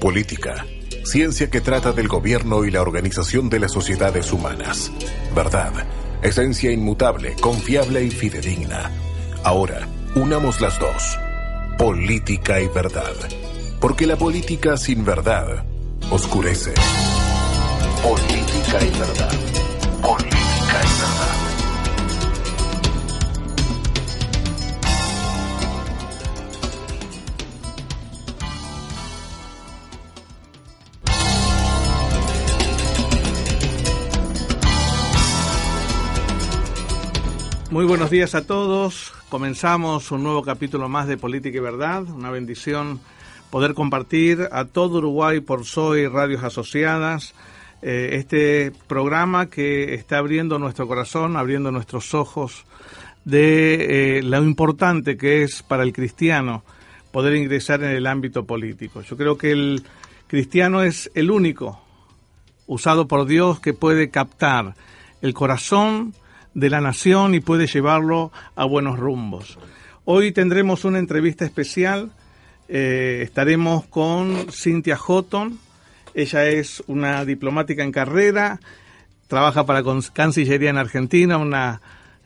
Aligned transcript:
Política. 0.00 0.64
Ciencia 1.04 1.50
que 1.50 1.60
trata 1.60 1.92
del 1.92 2.06
gobierno 2.06 2.64
y 2.64 2.70
la 2.70 2.82
organización 2.82 3.50
de 3.50 3.58
las 3.58 3.72
sociedades 3.72 4.32
humanas. 4.32 4.92
Verdad. 5.34 5.72
Esencia 6.22 6.70
inmutable, 6.70 7.34
confiable 7.40 8.04
y 8.04 8.10
fidedigna. 8.10 8.92
Ahora, 9.42 9.88
unamos 10.14 10.60
las 10.60 10.78
dos. 10.78 11.18
Política 11.78 12.60
y 12.60 12.68
verdad. 12.68 13.14
Porque 13.80 14.06
la 14.06 14.16
política 14.16 14.76
sin 14.76 15.04
verdad 15.04 15.64
oscurece. 16.10 16.74
Política 18.02 18.84
y 18.84 18.98
verdad. 18.98 19.57
Muy 37.78 37.86
buenos 37.86 38.10
días 38.10 38.34
a 38.34 38.44
todos. 38.44 39.12
Comenzamos 39.28 40.10
un 40.10 40.24
nuevo 40.24 40.42
capítulo 40.42 40.88
más 40.88 41.06
de 41.06 41.16
Política 41.16 41.58
y 41.58 41.60
Verdad. 41.60 42.02
Una 42.08 42.28
bendición 42.28 42.98
poder 43.50 43.74
compartir 43.74 44.48
a 44.50 44.64
todo 44.64 44.98
Uruguay 44.98 45.38
por 45.38 45.64
Soy 45.64 46.08
Radios 46.08 46.42
Asociadas 46.42 47.36
eh, 47.80 48.08
este 48.14 48.72
programa 48.88 49.46
que 49.46 49.94
está 49.94 50.18
abriendo 50.18 50.58
nuestro 50.58 50.88
corazón, 50.88 51.36
abriendo 51.36 51.70
nuestros 51.70 52.14
ojos 52.14 52.64
de 53.24 54.18
eh, 54.18 54.22
lo 54.24 54.42
importante 54.42 55.16
que 55.16 55.44
es 55.44 55.62
para 55.62 55.84
el 55.84 55.92
cristiano 55.92 56.64
poder 57.12 57.36
ingresar 57.36 57.84
en 57.84 57.90
el 57.90 58.08
ámbito 58.08 58.44
político. 58.44 59.02
Yo 59.02 59.16
creo 59.16 59.38
que 59.38 59.52
el 59.52 59.84
cristiano 60.26 60.82
es 60.82 61.12
el 61.14 61.30
único 61.30 61.80
usado 62.66 63.06
por 63.06 63.24
Dios 63.24 63.60
que 63.60 63.72
puede 63.72 64.10
captar 64.10 64.74
el 65.22 65.32
corazón, 65.32 66.12
de 66.58 66.70
la 66.70 66.80
nación 66.80 67.34
y 67.34 67.40
puede 67.40 67.66
llevarlo 67.66 68.32
a 68.56 68.64
buenos 68.64 68.98
rumbos. 68.98 69.58
Hoy 70.04 70.32
tendremos 70.32 70.84
una 70.84 70.98
entrevista 70.98 71.44
especial. 71.44 72.10
Eh, 72.68 73.20
estaremos 73.22 73.84
con 73.86 74.50
Cynthia 74.50 74.96
Houghton. 74.96 75.56
Ella 76.14 76.46
es 76.46 76.82
una 76.88 77.24
diplomática 77.24 77.84
en 77.84 77.92
carrera, 77.92 78.58
trabaja 79.28 79.64
para 79.66 79.84
Cancillería 80.12 80.70
en 80.70 80.78
Argentina, 80.78 81.38
una 81.38 81.80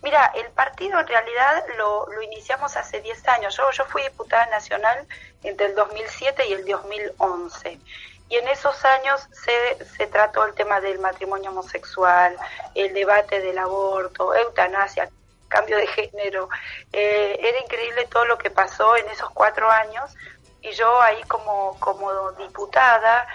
Mira, 0.02 0.32
el 0.36 0.50
partido 0.52 1.00
en 1.00 1.06
realidad 1.06 1.64
lo, 1.78 2.06
lo 2.12 2.22
iniciamos 2.22 2.76
hace 2.76 3.00
10 3.00 3.28
años. 3.28 3.56
Yo, 3.56 3.64
yo 3.72 3.84
fui 3.86 4.02
diputada 4.02 4.46
nacional 4.46 5.06
entre 5.42 5.66
el 5.66 5.74
2007 5.74 6.48
y 6.48 6.52
el 6.52 6.64
2011 6.64 7.78
y 8.28 8.36
en 8.36 8.48
esos 8.48 8.84
años 8.84 9.28
se, 9.30 9.84
se, 9.84 10.06
trató 10.08 10.44
el 10.44 10.54
tema 10.54 10.80
del 10.80 10.98
matrimonio 10.98 11.50
homosexual, 11.50 12.36
el 12.74 12.92
debate 12.92 13.40
del 13.40 13.56
aborto, 13.58 14.34
eutanasia, 14.34 15.08
cambio 15.48 15.76
de 15.76 15.86
género. 15.86 16.48
Eh, 16.92 17.38
era 17.40 17.60
increíble 17.60 18.06
todo 18.06 18.24
lo 18.24 18.38
que 18.38 18.50
pasó 18.50 18.96
en 18.96 19.08
esos 19.08 19.30
cuatro 19.30 19.70
años 19.70 20.14
y 20.62 20.72
yo 20.72 21.00
ahí 21.00 21.22
como, 21.24 21.78
como 21.80 22.32
diputada 22.32 23.26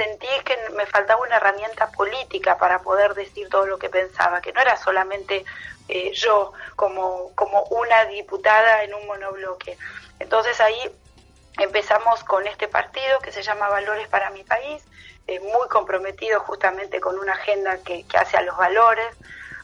sentí 0.00 0.28
que 0.44 0.56
me 0.76 0.86
faltaba 0.86 1.20
una 1.20 1.36
herramienta 1.36 1.90
política 1.90 2.56
para 2.56 2.78
poder 2.80 3.12
decir 3.14 3.48
todo 3.50 3.66
lo 3.66 3.78
que 3.78 3.90
pensaba, 3.90 4.40
que 4.40 4.52
no 4.52 4.60
era 4.62 4.76
solamente 4.76 5.44
eh, 5.88 6.12
yo 6.14 6.52
como, 6.74 7.32
como 7.34 7.64
una 7.64 8.06
diputada 8.06 8.82
en 8.82 8.94
un 8.94 9.06
monobloque. 9.06 9.76
Entonces 10.18 10.58
ahí 10.60 10.90
empezamos 11.58 12.24
con 12.24 12.46
este 12.46 12.66
partido 12.66 13.18
que 13.20 13.30
se 13.30 13.42
llama 13.42 13.68
Valores 13.68 14.08
para 14.08 14.30
mi 14.30 14.42
país, 14.42 14.82
eh, 15.26 15.38
muy 15.40 15.68
comprometido 15.68 16.40
justamente 16.40 16.98
con 16.98 17.18
una 17.18 17.32
agenda 17.32 17.78
que, 17.84 18.06
que 18.06 18.16
hace 18.16 18.38
a 18.38 18.42
los 18.42 18.56
valores, 18.56 19.14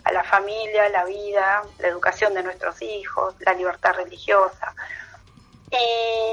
a 0.06 0.12
la 0.12 0.23
familia, 0.23 0.88
la 0.91 1.05
vida, 1.05 1.64
la 1.79 1.88
educación 1.88 2.32
de 2.32 2.44
nuestros 2.44 2.81
hijos, 2.81 3.35
la 3.41 3.55
libertad 3.55 3.93
religiosa. 3.94 4.73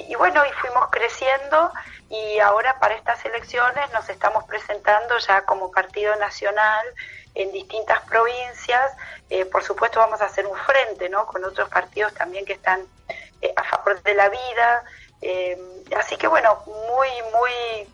Y, 0.07 0.13
bueno, 0.15 0.45
y 0.45 0.51
fuimos 0.61 0.89
creciendo 0.91 1.71
y 2.07 2.37
ahora 2.37 2.79
para 2.79 2.93
estas 2.93 3.25
elecciones 3.25 3.91
nos 3.91 4.07
estamos 4.09 4.43
presentando 4.43 5.17
ya 5.17 5.43
como 5.45 5.71
partido 5.71 6.15
nacional 6.17 6.85
en 7.33 7.51
distintas 7.51 7.99
provincias. 8.01 8.95
Eh, 9.31 9.45
por 9.45 9.63
supuesto 9.63 9.99
vamos 9.99 10.21
a 10.21 10.25
hacer 10.25 10.45
un 10.45 10.55
frente 10.55 11.09
¿no? 11.09 11.25
con 11.25 11.43
otros 11.43 11.67
partidos 11.69 12.13
también 12.13 12.45
que 12.45 12.53
están 12.53 12.85
eh, 13.41 13.51
a 13.55 13.63
favor 13.63 13.99
de 14.03 14.13
la 14.13 14.29
vida. 14.29 14.83
Eh, 15.19 15.57
así 15.97 16.15
que 16.15 16.27
bueno, 16.27 16.61
muy, 16.67 17.09
muy, 17.33 17.89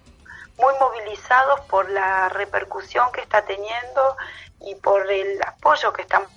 muy 0.58 0.74
movilizados 0.78 1.62
por 1.62 1.90
la 1.90 2.28
repercusión 2.28 3.14
que 3.14 3.22
está 3.22 3.46
teniendo 3.46 4.18
y 4.62 4.76
por 4.76 5.12
el 5.12 5.42
apoyo 5.44 5.94
que 5.94 6.02
estamos 6.02 6.30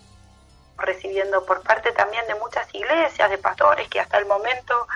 recibiendo 0.79 1.45
por 1.45 1.63
parte 1.63 1.93
también 1.93 2.27
de 2.27 2.35
muchas 2.37 2.73
iglesias, 2.75 3.31
de 3.31 3.39
pastores 3.39 3.89
que 3.89 4.01
hasta 4.01 4.19
el 4.19 4.27
momento 4.27 4.87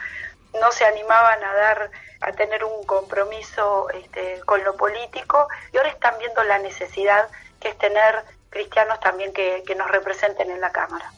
no 0.61 0.73
se 0.73 0.85
animaban 0.85 1.43
a 1.45 1.55
dar 1.55 1.91
a 2.21 2.33
tener 2.33 2.65
un 2.65 2.85
compromiso 2.87 3.89
este, 3.91 4.41
con 4.47 4.63
lo 4.65 4.77
político 4.77 5.49
y 5.73 5.77
ahora 5.77 5.91
están 5.91 6.15
viendo 6.19 6.43
la 6.45 6.59
necesidad 6.59 7.29
que 7.61 7.69
es 7.69 7.79
tener 7.79 8.25
cristianos 8.51 8.99
también 9.01 9.33
que, 9.33 9.63
nos 9.77 9.91
representen 9.91 10.51
en 10.51 10.61
la 10.61 10.73
Cámara. 10.73 11.13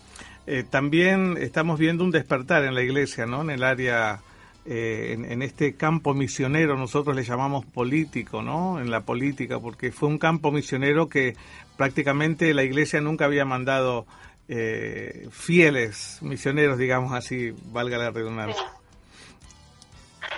Eh, 0.46 0.64
también 0.68 1.36
estamos 1.38 1.78
viendo 1.78 2.02
un 2.02 2.10
despertar 2.10 2.64
en 2.64 2.74
la 2.74 2.82
iglesia, 2.82 3.26
¿no? 3.26 3.42
En 3.42 3.50
el 3.50 3.62
área, 3.62 4.20
eh, 4.70 5.12
en, 5.12 5.40
este 5.40 5.76
campo 5.78 6.12
misionero, 6.12 6.76
nosotros 6.76 7.16
le 7.16 7.24
llamamos 7.24 7.64
político, 7.64 8.42
¿no? 8.42 8.78
En 8.78 8.90
la 8.90 9.00
política, 9.00 9.58
porque 9.58 9.92
fue 9.92 10.10
un 10.10 10.18
campo 10.18 10.52
misionero 10.52 11.08
que 11.08 11.34
prácticamente 11.78 12.52
la 12.52 12.64
iglesia 12.64 13.00
nunca 13.00 13.24
había 13.24 13.46
mandado 13.46 14.04
eh, 14.46 15.26
fieles 15.30 16.18
misioneros, 16.20 16.76
digamos 16.76 17.14
así, 17.14 17.54
valga 17.72 17.96
la 17.96 18.10
redundancia. 18.10 18.62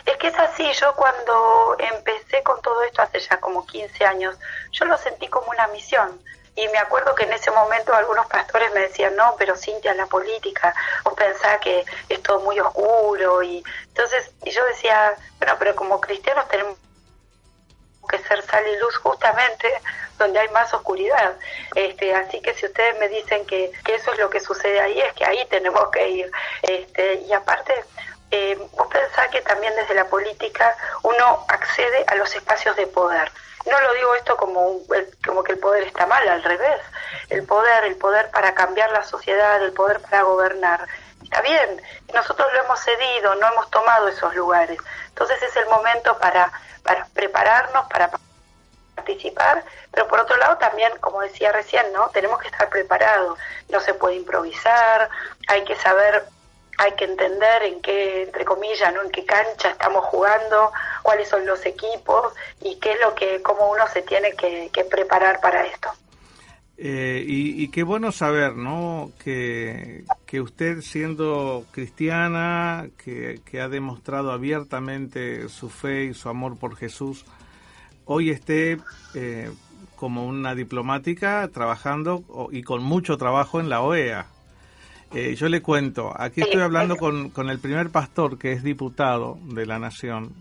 Es 0.07 0.17
que 0.19 0.29
es 0.29 0.39
así, 0.39 0.65
yo 0.81 0.95
cuando 0.95 1.77
empecé 1.97 2.41
con 2.45 2.63
todo 2.63 2.85
esto 2.85 3.03
hace 3.03 3.19
ya 3.19 3.41
como 3.41 3.67
15 3.67 4.05
años, 4.05 4.39
yo 4.71 4.85
lo 4.85 4.97
sentí 4.97 5.27
como 5.27 5.51
una 5.51 5.67
misión. 5.69 6.21
Y 6.57 6.69
me 6.69 6.79
acuerdo 6.79 7.15
que 7.15 7.25
en 7.25 7.33
ese 7.33 7.51
momento 7.51 7.95
algunos 7.95 8.27
pastores 8.27 8.73
me 8.73 8.81
decían, 8.81 9.17
no, 9.17 9.35
pero 9.39 9.57
Cintia, 9.57 9.95
la 9.95 10.07
política, 10.07 10.75
vos 11.05 11.15
pensás 11.15 11.59
que 11.61 11.85
es 12.09 12.23
todo 12.23 12.41
muy 12.41 12.59
oscuro. 12.61 13.43
Y 13.43 13.63
entonces 13.89 14.31
y 14.45 14.51
yo 14.51 14.65
decía, 14.67 15.15
bueno, 15.39 15.57
pero 15.59 15.75
como 15.77 16.01
cristianos 16.01 16.49
tenemos 16.49 16.77
que 18.09 18.19
ser 18.19 18.43
sal 18.43 18.67
y 18.67 18.77
luz 18.79 18.97
justamente 18.97 19.73
donde 20.19 20.39
hay 20.39 20.49
más 20.49 20.73
oscuridad. 20.75 21.37
Este, 21.75 22.15
así 22.15 22.41
que 22.41 22.55
si 22.55 22.67
ustedes 22.67 22.99
me 22.99 23.09
dicen 23.09 23.47
que, 23.47 23.73
que 23.85 23.95
eso 23.95 24.13
es 24.13 24.19
lo 24.19 24.29
que 24.29 24.41
sucede 24.41 24.81
ahí, 24.81 25.01
es 25.01 25.13
que 25.15 25.25
ahí 25.25 25.45
tenemos 25.49 25.89
que 25.91 26.09
ir. 26.09 26.31
Este, 26.63 27.15
y 27.15 27.33
aparte, 27.33 27.75
eh, 28.31 28.57
vos 28.77 28.89
pensás 28.89 29.29
que 29.29 29.41
también 29.41 29.75
desde 29.77 29.95
la 29.95 30.05
política 30.07 30.77
uno 31.03 31.45
accede 31.49 32.05
a 32.07 32.15
los 32.17 32.35
espacios 32.35 32.77
de 32.77 32.87
poder. 32.87 33.31
No 33.67 33.81
lo 33.81 33.93
digo 33.95 34.15
esto 34.15 34.37
como, 34.37 34.79
como 35.25 35.43
que 35.43 35.53
el 35.53 35.59
poder 35.59 35.85
está 35.85 36.07
mal, 36.07 36.27
al 36.29 36.43
revés. 36.43 36.81
El 37.29 37.45
poder, 37.47 37.85
el 37.85 37.97
poder 37.97 38.31
para 38.31 38.55
cambiar 38.55 38.91
la 38.93 39.03
sociedad, 39.03 39.63
el 39.63 39.73
poder 39.73 40.01
para 40.01 40.23
gobernar. 40.23 40.87
Está 41.23 41.43
bien, 41.43 41.83
nosotros 42.15 42.49
lo 42.53 42.65
hemos 42.65 42.81
cedido, 42.81 43.35
no 43.37 43.49
hemos 43.49 43.71
tomado 43.71 44.09
esos 44.09 44.35
lugares. 44.35 44.79
Entonces 45.09 45.43
es 45.43 45.55
el 45.57 45.67
momento 45.67 46.19
para, 46.19 46.51
para 46.83 47.07
prepararnos, 47.15 47.87
para 47.89 48.11
participar, 48.95 49.65
pero 49.91 50.09
por 50.09 50.21
otro 50.21 50.37
lado 50.37 50.57
también, 50.59 50.93
como 51.01 51.21
decía 51.21 51.53
recién, 51.53 51.93
¿no? 51.93 52.09
Tenemos 52.09 52.41
que 52.41 52.49
estar 52.49 52.69
preparados. 52.69 53.39
No 53.69 53.81
se 53.81 53.95
puede 53.95 54.17
improvisar, 54.17 55.09
hay 55.47 55.65
que 55.65 55.77
saber 55.77 56.25
hay 56.81 56.93
que 56.93 57.05
entender 57.05 57.63
en 57.65 57.83
qué, 57.83 58.23
entre 58.23 58.43
comillas, 58.47 58.93
¿no? 58.95 59.03
en 59.03 59.11
qué 59.11 59.23
cancha 59.27 59.71
estamos 59.71 60.03
jugando, 60.07 60.73
cuáles 61.03 61.29
son 61.29 61.45
los 61.45 61.65
equipos 61.67 62.33
y 62.63 62.77
qué 62.77 62.93
es 62.93 63.01
lo 63.03 63.15
que, 63.15 63.43
cómo 63.43 63.71
uno 63.71 63.87
se 63.93 64.01
tiene 64.01 64.33
que, 64.33 64.71
preparar 64.91 65.41
para 65.43 65.67
esto. 65.67 65.91
Eh, 66.79 67.23
y, 67.27 67.69
qué 67.69 67.83
bueno 67.83 68.11
saber, 68.13 68.57
¿no? 68.57 69.13
Que, 69.23 70.05
que 70.25 70.41
usted 70.41 70.81
siendo 70.81 71.67
cristiana, 71.71 72.89
que, 72.97 73.43
que, 73.45 73.61
ha 73.61 73.69
demostrado 73.69 74.33
abiertamente 74.33 75.51
su 75.51 75.69
fe 75.69 76.05
y 76.05 76.15
su 76.15 76.31
amor 76.31 76.59
por 76.59 76.77
Jesús, 76.77 77.27
hoy 78.07 78.31
esté 78.31 78.79
eh, 79.15 79.51
como 79.97 80.25
una 80.25 80.55
diplomática 80.55 81.47
trabajando 81.53 82.25
y 82.53 82.63
con 82.63 82.83
mucho 82.83 83.19
trabajo 83.19 83.61
en 83.61 83.69
la 83.69 83.83
OEA. 83.83 84.29
Eh, 85.13 85.35
yo 85.35 85.49
le 85.49 85.61
cuento, 85.61 86.13
aquí 86.17 86.41
estoy 86.41 86.61
hablando 86.61 86.97
con, 86.97 87.31
con, 87.31 87.51
el 87.51 87.59
primer 87.59 87.91
pastor 87.91 88.39
que 88.39 88.53
es 88.53 88.63
diputado 88.63 89.39
de 89.43 89.67
la 89.67 89.79
Nación. 89.79 90.33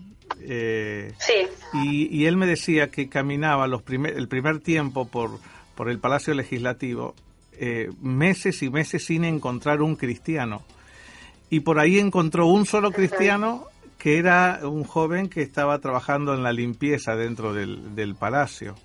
Eh, 0.42 1.12
sí. 1.18 1.48
y, 1.72 2.24
él 2.26 2.36
me 2.36 2.46
decía 2.46 2.88
que 2.88 3.08
caminaba 3.08 3.66
los 3.66 3.82
primer, 3.82 4.16
el 4.16 4.28
primer 4.28 4.60
tiempo 4.60 5.08
por, 5.08 5.40
por 5.74 5.90
el 5.90 5.98
Palacio 5.98 6.34
Legislativo 6.34 7.14
eh, 7.58 7.90
meses 8.00 8.62
y 8.62 8.70
meses 8.70 9.04
sin 9.04 9.24
encontrar 9.24 9.82
un 9.82 9.96
cristiano. 9.96 10.62
Y 11.50 11.60
por 11.60 11.80
ahí 11.80 11.98
encontró 11.98 12.46
un 12.46 12.64
solo 12.64 12.92
cristiano 12.92 13.64
que 13.98 14.18
era 14.18 14.60
un 14.62 14.84
joven 14.84 15.28
que 15.28 15.42
estaba 15.42 15.80
trabajando 15.80 16.32
en 16.32 16.44
la 16.44 16.52
limpieza 16.52 17.16
dentro 17.16 17.52
del, 17.52 17.96
del 17.96 18.14
palacio, 18.14 18.76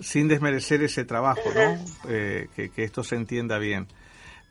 sin 0.00 0.26
desmerecer 0.26 0.82
ese 0.82 1.04
trabajo, 1.04 1.42
¿no? 1.54 1.78
que, 2.08 2.70
que, 2.70 2.82
esto 2.82 3.04
se 3.04 3.14
entienda 3.14 3.58
bien 3.58 3.86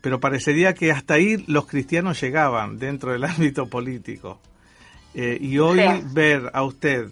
pero 0.07 0.21
parecería 0.21 0.73
que 0.73 0.89
hasta 0.89 1.15
ahí 1.15 1.43
los 1.47 1.65
cristianos 1.65 2.21
llegaban 2.21 2.79
dentro 2.79 3.11
del 3.11 3.23
ámbito 3.25 3.67
político. 3.67 4.39
Eh, 5.13 5.37
y 5.41 5.57
hoy 5.59 5.81
ver 6.13 6.49
a 6.53 6.63
usted 6.63 7.09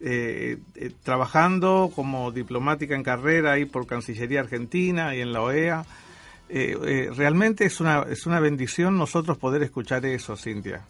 eh, 0.00 0.56
eh, 0.74 0.90
trabajando 1.02 1.92
como 1.94 2.30
diplomática 2.32 2.94
en 2.94 3.02
carrera 3.02 3.52
ahí 3.52 3.66
por 3.66 3.86
Cancillería 3.86 4.40
Argentina 4.40 5.14
y 5.14 5.20
en 5.20 5.34
la 5.34 5.42
OEA, 5.42 5.84
realmente 6.48 7.66
es 7.66 7.78
una, 7.78 8.06
es 8.08 8.24
una 8.24 8.40
bendición 8.40 8.96
nosotros 8.96 9.36
poder 9.36 9.62
escuchar 9.62 10.06
eso, 10.06 10.34
Cintia. 10.34 10.80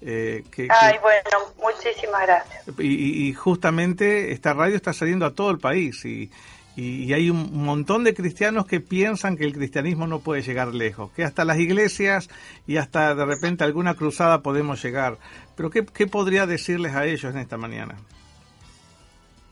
Ay, 0.00 0.96
bueno, 1.02 1.52
muchísimas 1.60 2.22
gracias. 2.22 2.64
Y, 2.78 3.28
y, 3.28 3.34
justamente 3.34 4.32
esta 4.32 4.54
radio 4.54 4.76
está 4.76 4.94
saliendo 4.94 5.26
a 5.26 5.34
todo 5.34 5.50
el 5.50 5.58
país 5.58 6.02
y, 6.06 6.30
y, 6.76 7.12
hay 7.14 7.30
un 7.30 7.64
montón 7.64 8.04
de 8.04 8.14
cristianos 8.14 8.66
que 8.66 8.80
piensan 8.80 9.36
que 9.36 9.44
el 9.44 9.54
cristianismo 9.54 10.06
no 10.06 10.20
puede 10.20 10.42
llegar 10.42 10.68
lejos, 10.68 11.10
que 11.12 11.24
hasta 11.24 11.44
las 11.46 11.56
iglesias 11.56 12.28
y 12.66 12.76
hasta 12.76 13.14
de 13.14 13.24
repente 13.24 13.64
alguna 13.64 13.94
cruzada 13.94 14.42
podemos 14.42 14.82
llegar. 14.82 15.16
Pero 15.56 15.70
¿qué, 15.70 16.06
podría 16.06 16.46
decirles 16.46 16.94
a 16.94 17.06
ellos 17.06 17.34
en 17.34 17.38
esta 17.38 17.56
mañana? 17.56 17.96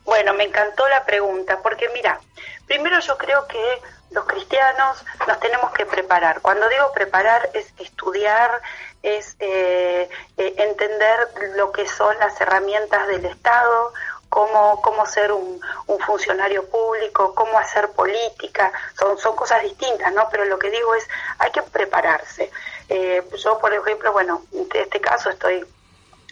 Bueno, 0.05 0.35
me 0.35 0.45
encantó 0.45 0.87
la 0.89 1.07
pregunta, 1.07 1.61
porque 1.63 1.89
mira, 1.95 2.21
primero 2.67 3.01
yo 3.01 3.17
creo 3.17 3.47
que 3.49 3.81
los 4.11 4.27
cristianos 4.27 5.03
nos 5.27 5.41
tenemos 5.41 5.73
que 5.73 5.87
preparar. 5.87 6.43
Cuando 6.43 6.69
digo 6.69 6.93
preparar 6.93 7.49
es 7.55 7.73
estudiar, 7.79 8.61
es 9.03 9.35
eh, 9.41 10.09
eh, 10.37 10.55
entender 10.59 11.29
lo 11.57 11.73
que 11.73 11.87
son 11.89 12.17
las 12.19 12.39
herramientas 12.39 13.09
del 13.09 13.25
Estado, 13.25 13.93
cómo, 14.35 14.83
cómo 14.83 15.07
ser 15.07 15.31
un, 15.31 15.63
funcionario 16.05 16.69
público, 16.69 17.35
cómo 17.35 17.57
hacer 17.57 17.89
política, 17.91 18.73
son, 18.99 19.17
son 19.17 19.37
cosas 19.37 19.63
distintas, 19.63 20.13
¿no? 20.13 20.29
Pero 20.29 20.45
lo 20.45 20.59
que 20.59 20.71
digo 20.71 20.95
es, 20.97 21.09
hay 21.39 21.51
que 21.53 21.63
prepararse. 21.63 22.51
Eh, 22.89 23.23
yo, 23.43 23.59
por 23.59 23.73
ejemplo, 23.73 24.13
bueno, 24.13 24.43
en 24.53 24.69
este 24.75 25.01
caso 25.01 25.31
estoy, 25.31 25.65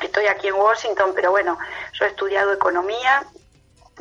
estoy 0.03 0.27
aquí 0.27 0.49
en 0.49 0.55
Washington, 0.55 1.13
pero 1.15 1.31
bueno, 1.31 1.57
yo 1.93 2.05
he 2.05 2.09
estudiado 2.09 2.53
economía, 2.53 3.25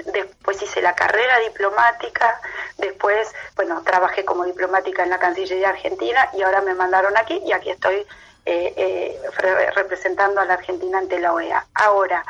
después 0.05 0.62
hice 0.62 0.81
la 0.81 0.96
carrera 0.96 1.38
diplomática, 1.39 2.41
después, 2.79 3.31
bueno, 3.55 3.84
trabajé 3.84 4.25
como 4.25 4.46
diplomática 4.46 5.03
en 5.03 5.12
la 5.12 5.20
Cancillería 5.20 5.70
Argentina 5.70 6.27
y 6.34 6.41
ahora 6.41 6.62
me 6.62 6.74
mandaron 6.74 7.15
aquí 7.17 7.39
y 7.46 7.53
aquí 7.53 7.70
estoy 7.70 8.05
eh, 8.46 8.74
eh, 8.75 9.22
representando 9.75 10.41
a 10.41 10.46
la 10.46 10.55
Argentina 10.55 10.98
ante 10.98 11.20
la 11.20 11.34
OEA. 11.34 11.67
Ahora, 11.75 12.25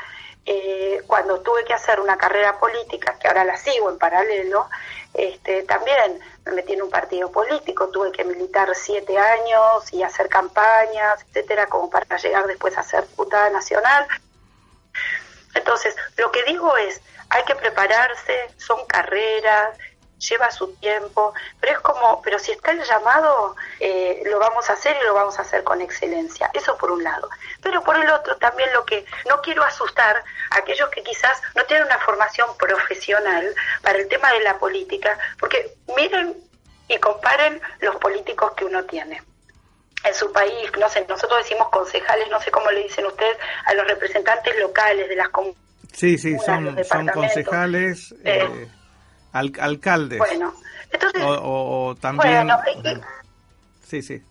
eh, 0.45 1.01
cuando 1.07 1.41
tuve 1.41 1.63
que 1.65 1.73
hacer 1.73 1.99
una 1.99 2.17
carrera 2.17 2.57
política, 2.59 3.17
que 3.19 3.27
ahora 3.27 3.43
la 3.43 3.57
sigo 3.57 3.89
en 3.89 3.97
paralelo, 3.97 4.67
este, 5.13 5.63
también 5.63 6.19
me 6.45 6.53
metí 6.53 6.73
en 6.73 6.81
un 6.81 6.89
partido 6.89 7.31
político, 7.31 7.89
tuve 7.89 8.11
que 8.11 8.23
militar 8.23 8.69
siete 8.75 9.17
años 9.17 9.91
y 9.91 10.03
hacer 10.03 10.29
campañas, 10.29 11.23
etcétera, 11.27 11.67
como 11.67 11.89
para 11.89 12.17
llegar 12.17 12.47
después 12.47 12.77
a 12.77 12.83
ser 12.83 13.07
diputada 13.07 13.49
nacional. 13.49 14.07
Entonces, 15.53 15.95
lo 16.17 16.31
que 16.31 16.43
digo 16.43 16.75
es, 16.77 17.01
hay 17.29 17.43
que 17.43 17.55
prepararse, 17.55 18.49
son 18.57 18.85
carreras, 18.87 19.77
lleva 20.21 20.51
su 20.51 20.73
tiempo, 20.75 21.33
pero 21.59 21.73
es 21.73 21.79
como, 21.79 22.21
pero 22.21 22.39
si 22.39 22.51
está 22.51 22.71
el 22.71 22.83
llamado, 22.83 23.55
eh, 23.79 24.21
lo 24.25 24.39
vamos 24.39 24.69
a 24.69 24.73
hacer 24.73 24.95
y 25.01 25.05
lo 25.05 25.13
vamos 25.13 25.37
a 25.39 25.41
hacer 25.41 25.63
con 25.63 25.81
excelencia. 25.81 26.49
Eso 26.53 26.77
por 26.77 26.91
un 26.91 27.03
lado. 27.03 27.29
Pero 27.61 27.83
por 27.83 27.97
el 27.97 28.09
otro, 28.09 28.37
también 28.37 28.71
lo 28.73 28.85
que 28.85 29.05
no 29.27 29.41
quiero 29.41 29.63
asustar 29.63 30.23
a 30.51 30.57
aquellos 30.57 30.89
que 30.89 31.03
quizás 31.03 31.41
no 31.55 31.63
tienen 31.65 31.85
una 31.85 31.99
formación 31.99 32.47
profesional 32.57 33.45
para 33.81 33.99
el 33.99 34.07
tema 34.07 34.31
de 34.33 34.41
la 34.41 34.57
política, 34.57 35.17
porque 35.39 35.75
miren 35.95 36.35
y 36.87 36.97
comparen 36.97 37.61
los 37.79 37.95
políticos 37.97 38.51
que 38.55 38.65
uno 38.65 38.83
tiene 38.85 39.21
en 40.03 40.13
su 40.15 40.31
país, 40.31 40.71
no 40.79 40.89
sé, 40.89 41.05
nosotros 41.07 41.43
decimos 41.43 41.69
concejales, 41.69 42.27
no 42.29 42.41
sé 42.41 42.49
cómo 42.49 42.71
le 42.71 42.83
dicen 42.83 43.05
ustedes 43.05 43.37
a 43.65 43.73
los 43.75 43.87
representantes 43.87 44.57
locales 44.59 45.07
de 45.07 45.15
las 45.15 45.29
comunidades. 45.29 45.61
Sí, 45.93 46.17
sí, 46.17 46.37
son, 46.39 46.83
son 46.83 47.07
concejales. 47.09 48.11
Eh, 48.23 48.49
eh 48.49 48.80
al, 49.33 49.53
alcaldes. 49.59 50.19
Bueno, 50.19 50.53
entonces... 50.91 51.21
O, 51.25 51.95
también... 51.99 52.49
sí, 53.85 54.01
sí. 54.01 54.23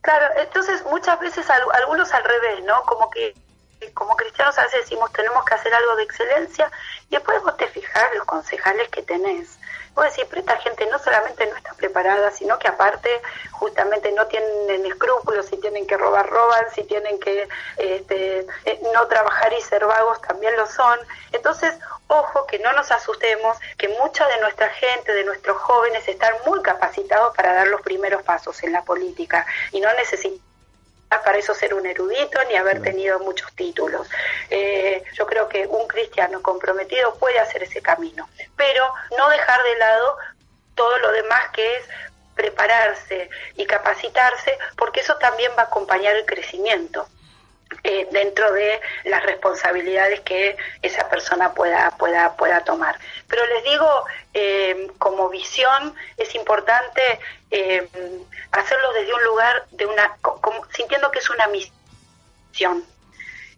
Claro, 0.00 0.26
entonces 0.38 0.84
muchas 0.90 1.18
veces 1.20 1.46
algunos 1.48 2.12
al 2.12 2.24
revés, 2.24 2.64
¿no? 2.66 2.82
Como 2.82 3.08
que 3.10 3.34
como 3.92 4.16
cristianos 4.16 4.56
a 4.58 4.62
veces 4.62 4.80
decimos 4.82 5.12
tenemos 5.12 5.44
que 5.44 5.54
hacer 5.54 5.74
algo 5.74 5.96
de 5.96 6.04
excelencia 6.04 6.70
y 7.08 7.16
después 7.16 7.42
vos 7.42 7.56
te 7.56 7.66
fijas 7.68 8.14
los 8.14 8.24
concejales 8.24 8.88
que 8.88 9.02
tenés. 9.02 9.58
Vos 9.94 10.06
decís, 10.06 10.24
pero 10.28 10.40
esta 10.40 10.56
gente 10.58 10.86
no 10.86 10.98
solamente 10.98 11.46
no 11.46 11.56
está 11.56 11.72
preparada, 11.74 12.32
sino 12.32 12.58
que 12.58 12.66
aparte 12.66 13.08
justamente 13.52 14.10
no 14.10 14.26
tienen 14.26 14.84
escrúpulos, 14.86 15.46
si 15.46 15.56
tienen 15.58 15.86
que 15.86 15.96
robar, 15.96 16.28
roban, 16.28 16.64
si 16.74 16.82
tienen 16.82 17.20
que 17.20 17.48
este, 17.76 18.40
eh, 18.64 18.80
no 18.92 19.06
trabajar 19.06 19.52
y 19.52 19.62
ser 19.62 19.86
vagos, 19.86 20.20
también 20.22 20.56
lo 20.56 20.66
son. 20.66 20.98
Entonces, 21.30 21.78
ojo 22.08 22.44
que 22.46 22.58
no 22.58 22.72
nos 22.72 22.90
asustemos, 22.90 23.56
que 23.78 23.88
mucha 23.88 24.26
de 24.26 24.40
nuestra 24.40 24.68
gente, 24.70 25.12
de 25.12 25.24
nuestros 25.24 25.58
jóvenes, 25.58 26.08
están 26.08 26.34
muy 26.44 26.60
capacitados 26.62 27.34
para 27.36 27.54
dar 27.54 27.68
los 27.68 27.80
primeros 27.82 28.22
pasos 28.24 28.60
en 28.64 28.72
la 28.72 28.82
política 28.82 29.46
y 29.70 29.80
no 29.80 29.92
necesitan 29.94 30.40
para 31.08 31.38
eso 31.38 31.54
ser 31.54 31.74
un 31.74 31.86
erudito 31.86 32.42
ni 32.48 32.56
haber 32.56 32.82
tenido 32.82 33.18
muchos 33.20 33.52
títulos. 33.54 34.08
Eh, 34.50 35.02
yo 35.14 35.26
creo 35.26 35.48
que 35.48 35.66
un 35.66 35.86
cristiano 35.86 36.42
comprometido 36.42 37.14
puede 37.14 37.38
hacer 37.38 37.62
ese 37.62 37.80
camino, 37.80 38.28
pero 38.56 38.92
no 39.16 39.28
dejar 39.28 39.62
de 39.62 39.76
lado 39.76 40.16
todo 40.74 40.98
lo 40.98 41.12
demás 41.12 41.50
que 41.52 41.76
es 41.76 41.84
prepararse 42.34 43.30
y 43.56 43.64
capacitarse, 43.64 44.58
porque 44.76 45.00
eso 45.00 45.16
también 45.16 45.52
va 45.56 45.62
a 45.62 45.66
acompañar 45.66 46.16
el 46.16 46.26
crecimiento. 46.26 47.06
Eh, 47.82 48.08
dentro 48.12 48.50
de 48.52 48.80
las 49.04 49.22
responsabilidades 49.24 50.20
que 50.20 50.56
esa 50.80 51.08
persona 51.08 51.52
pueda 51.52 51.90
pueda 51.98 52.34
pueda 52.36 52.64
tomar. 52.64 52.98
Pero 53.28 53.46
les 53.46 53.64
digo 53.64 54.04
eh, 54.32 54.88
como 54.98 55.28
visión 55.28 55.94
es 56.16 56.34
importante 56.34 57.02
eh, 57.50 57.86
hacerlo 58.52 58.92
desde 58.92 59.12
un 59.12 59.24
lugar 59.24 59.66
de 59.72 59.86
una 59.86 60.16
sintiendo 60.74 61.10
que 61.10 61.18
es 61.18 61.28
una 61.30 61.46
misión 61.48 62.84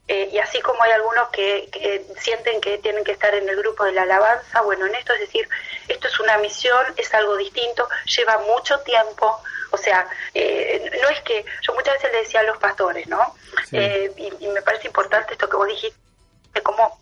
y 0.08 0.38
así 0.38 0.60
como 0.60 0.80
hay 0.84 0.92
algunos 0.92 1.28
que, 1.30 1.68
que, 1.72 2.06
sienten 2.20 2.60
que 2.60 2.78
tienen 2.78 3.02
que 3.02 3.10
estar 3.10 3.34
en 3.34 3.48
el 3.48 3.56
grupo 3.56 3.82
de 3.82 3.90
la 3.90 4.02
alabanza, 4.02 4.60
bueno, 4.60 4.86
en 4.86 4.94
esto 4.94 5.12
es 5.14 5.18
decir, 5.18 5.48
esto 5.88 6.06
es 6.06 6.20
una 6.20 6.38
misión, 6.38 6.84
es 6.96 7.12
algo 7.12 7.36
distinto, 7.36 7.88
lleva 8.04 8.38
mucho 8.38 8.78
tiempo, 8.80 9.42
o 9.70 9.76
sea, 9.76 10.06
eh, 10.35 10.90
no 11.02 11.08
es 11.08 11.20
que 11.23 11.44
yo 11.62 11.75
muchas 11.75 11.94
veces 11.94 12.12
le 12.12 12.18
decía 12.18 12.40
a 12.40 12.44
los 12.44 12.58
pastores, 12.58 13.06
¿no? 13.08 13.35
Eh, 13.73 14.12
y, 14.16 14.49
me 14.49 14.62
parece 14.62 14.87
importante 14.87 15.32
esto 15.32 15.49
que 15.49 15.56
vos 15.56 15.68
dijiste, 15.68 15.99
de 16.54 16.62
cómo 16.62 16.99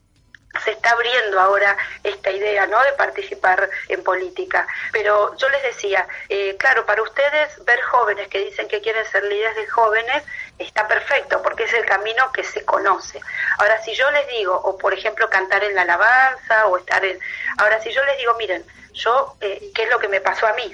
se 0.64 0.70
está 0.70 0.90
abriendo 0.90 1.40
ahora 1.40 1.76
esta 2.02 2.30
idea, 2.30 2.66
¿no? 2.66 2.80
De 2.82 2.92
participar 2.92 3.68
en 3.88 4.02
política. 4.04 4.66
Pero 4.92 5.36
yo 5.36 5.48
les 5.48 5.62
decía, 5.64 6.06
eh, 6.28 6.56
claro, 6.58 6.86
para 6.86 7.02
ustedes 7.02 7.64
ver 7.64 7.80
jóvenes 7.82 8.28
que 8.28 8.38
dicen 8.38 8.68
que 8.68 8.80
quieren 8.80 9.04
ser 9.06 9.24
líderes 9.24 9.56
de 9.56 9.66
jóvenes 9.66 10.22
está 10.58 10.86
perfecto, 10.86 11.42
porque 11.42 11.64
es 11.64 11.72
el 11.72 11.84
camino 11.84 12.30
que 12.32 12.44
se 12.44 12.64
conoce. 12.64 13.20
Ahora, 13.58 13.82
si 13.82 13.94
yo 13.94 14.08
les 14.12 14.28
digo, 14.28 14.54
o 14.54 14.78
por 14.78 14.94
ejemplo 14.94 15.28
cantar 15.28 15.64
en 15.64 15.74
la 15.74 15.82
alabanza, 15.82 16.66
o 16.66 16.78
estar 16.78 17.04
en... 17.04 17.18
Ahora, 17.58 17.80
si 17.80 17.92
yo 17.92 18.04
les 18.04 18.16
digo, 18.18 18.34
miren, 18.34 18.64
yo, 18.92 19.36
¿qué 19.40 19.82
es 19.82 19.90
lo 19.90 19.98
que 19.98 20.08
me 20.08 20.20
pasó 20.20 20.46
a 20.46 20.52
mí? 20.52 20.72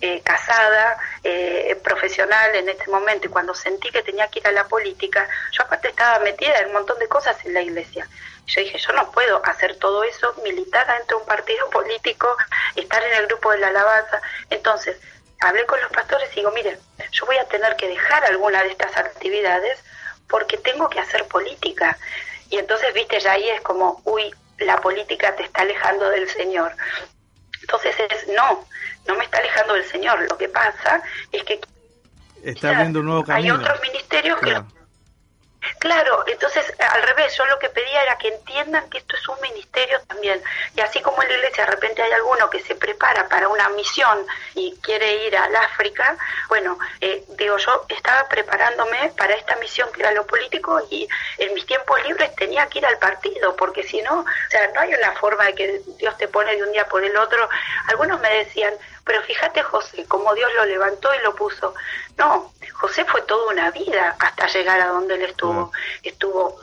Eh, 0.00 0.20
casada, 0.22 0.98
eh, 1.22 1.78
profesional 1.82 2.54
en 2.56 2.68
este 2.68 2.90
momento, 2.90 3.26
y 3.26 3.30
cuando 3.30 3.54
sentí 3.54 3.90
que 3.90 4.02
tenía 4.02 4.28
que 4.28 4.40
ir 4.40 4.48
a 4.48 4.52
la 4.52 4.66
política, 4.66 5.28
yo 5.52 5.62
aparte 5.62 5.88
estaba 5.88 6.18
metida 6.18 6.58
en 6.58 6.66
un 6.66 6.72
montón 6.72 6.98
de 6.98 7.08
cosas 7.08 7.36
en 7.44 7.54
la 7.54 7.62
iglesia. 7.62 8.08
Yo 8.46 8.60
dije, 8.60 8.78
yo 8.78 8.92
no 8.94 9.10
puedo 9.12 9.40
hacer 9.44 9.76
todo 9.76 10.02
eso, 10.02 10.34
militar 10.42 10.86
dentro 10.98 11.18
de 11.18 11.22
un 11.22 11.28
partido 11.28 11.70
político, 11.70 12.36
estar 12.74 13.02
en 13.02 13.12
el 13.14 13.26
grupo 13.28 13.52
de 13.52 13.58
la 13.58 13.68
alabanza. 13.68 14.20
Entonces, 14.50 14.96
hablé 15.40 15.64
con 15.66 15.80
los 15.80 15.92
pastores 15.92 16.28
y 16.32 16.36
digo, 16.36 16.50
miren, 16.50 16.78
yo 17.12 17.26
voy 17.26 17.36
a 17.36 17.44
tener 17.44 17.76
que 17.76 17.88
dejar 17.88 18.24
alguna 18.24 18.62
de 18.64 18.70
estas 18.70 18.96
actividades 18.96 19.78
porque 20.28 20.56
tengo 20.58 20.88
que 20.88 20.98
hacer 20.98 21.26
política. 21.28 21.96
Y 22.50 22.58
entonces, 22.58 22.92
viste, 22.92 23.20
ya 23.20 23.32
ahí 23.32 23.48
es 23.50 23.60
como, 23.60 24.02
uy, 24.04 24.34
la 24.58 24.78
política 24.78 25.34
te 25.36 25.44
está 25.44 25.62
alejando 25.62 26.08
del 26.10 26.28
Señor. 26.28 26.72
Entonces 27.62 27.94
es, 27.98 28.28
no, 28.28 28.64
no 29.06 29.16
me 29.16 29.24
está 29.24 29.38
alejando 29.38 29.74
del 29.74 29.84
Señor. 29.84 30.20
Lo 30.28 30.36
que 30.36 30.48
pasa 30.48 31.02
es 31.32 31.42
que... 31.44 31.60
Está 32.42 32.70
abriendo 32.70 33.00
un 33.00 33.06
nuevo 33.06 33.24
camino. 33.24 33.54
Hay 33.54 33.60
otros 33.60 33.80
ministerios 33.80 34.38
que 34.40 34.60
Claro, 35.78 36.24
entonces 36.26 36.72
al 36.78 37.02
revés, 37.02 37.36
yo 37.36 37.46
lo 37.46 37.58
que 37.58 37.68
pedía 37.68 38.02
era 38.02 38.18
que 38.18 38.28
entiendan 38.28 38.88
que 38.90 38.98
esto 38.98 39.16
es 39.16 39.28
un 39.28 39.40
ministerio 39.40 40.00
también. 40.08 40.42
Y 40.74 40.80
así 40.80 41.00
como 41.00 41.22
en 41.22 41.28
la 41.28 41.34
iglesia 41.34 41.64
de 41.64 41.70
repente 41.72 42.02
hay 42.02 42.12
alguno 42.12 42.50
que 42.50 42.60
se 42.62 42.74
prepara 42.74 43.28
para 43.28 43.48
una 43.48 43.68
misión 43.70 44.26
y 44.54 44.76
quiere 44.82 45.26
ir 45.26 45.36
al 45.36 45.54
África, 45.54 46.16
bueno, 46.48 46.78
eh, 47.00 47.24
digo, 47.36 47.56
yo 47.58 47.86
estaba 47.88 48.28
preparándome 48.28 49.12
para 49.16 49.34
esta 49.34 49.56
misión 49.56 49.90
que 49.92 50.00
era 50.02 50.12
lo 50.12 50.26
político 50.26 50.80
y 50.90 51.08
en 51.38 51.54
mis 51.54 51.66
tiempos 51.66 52.02
libres 52.06 52.34
tenía 52.36 52.66
que 52.66 52.78
ir 52.78 52.86
al 52.86 52.98
partido, 52.98 53.54
porque 53.56 53.82
si 53.84 54.02
no, 54.02 54.20
o 54.20 54.50
sea, 54.50 54.68
no 54.74 54.80
hay 54.80 54.94
una 54.94 55.12
forma 55.12 55.44
de 55.46 55.54
que 55.54 55.80
Dios 55.98 56.16
te 56.16 56.28
pone 56.28 56.56
de 56.56 56.62
un 56.62 56.72
día 56.72 56.86
por 56.88 57.04
el 57.04 57.16
otro. 57.16 57.48
Algunos 57.88 58.20
me 58.20 58.30
decían, 58.38 58.74
pero 59.04 59.22
fíjate 59.22 59.62
José, 59.62 60.04
como 60.06 60.34
Dios 60.34 60.50
lo 60.56 60.64
levantó 60.64 61.12
y 61.14 61.22
lo 61.22 61.34
puso. 61.34 61.74
No, 62.16 62.52
José 62.74 63.04
fue 63.04 63.22
toda 63.22 63.52
una 63.52 63.70
vida 63.70 64.16
hasta 64.18 64.46
llegar 64.46 64.80
a 64.80 64.88
donde 64.88 65.14
él 65.14 65.22
estuvo. 65.22 65.72
Estuvo, 66.02 66.60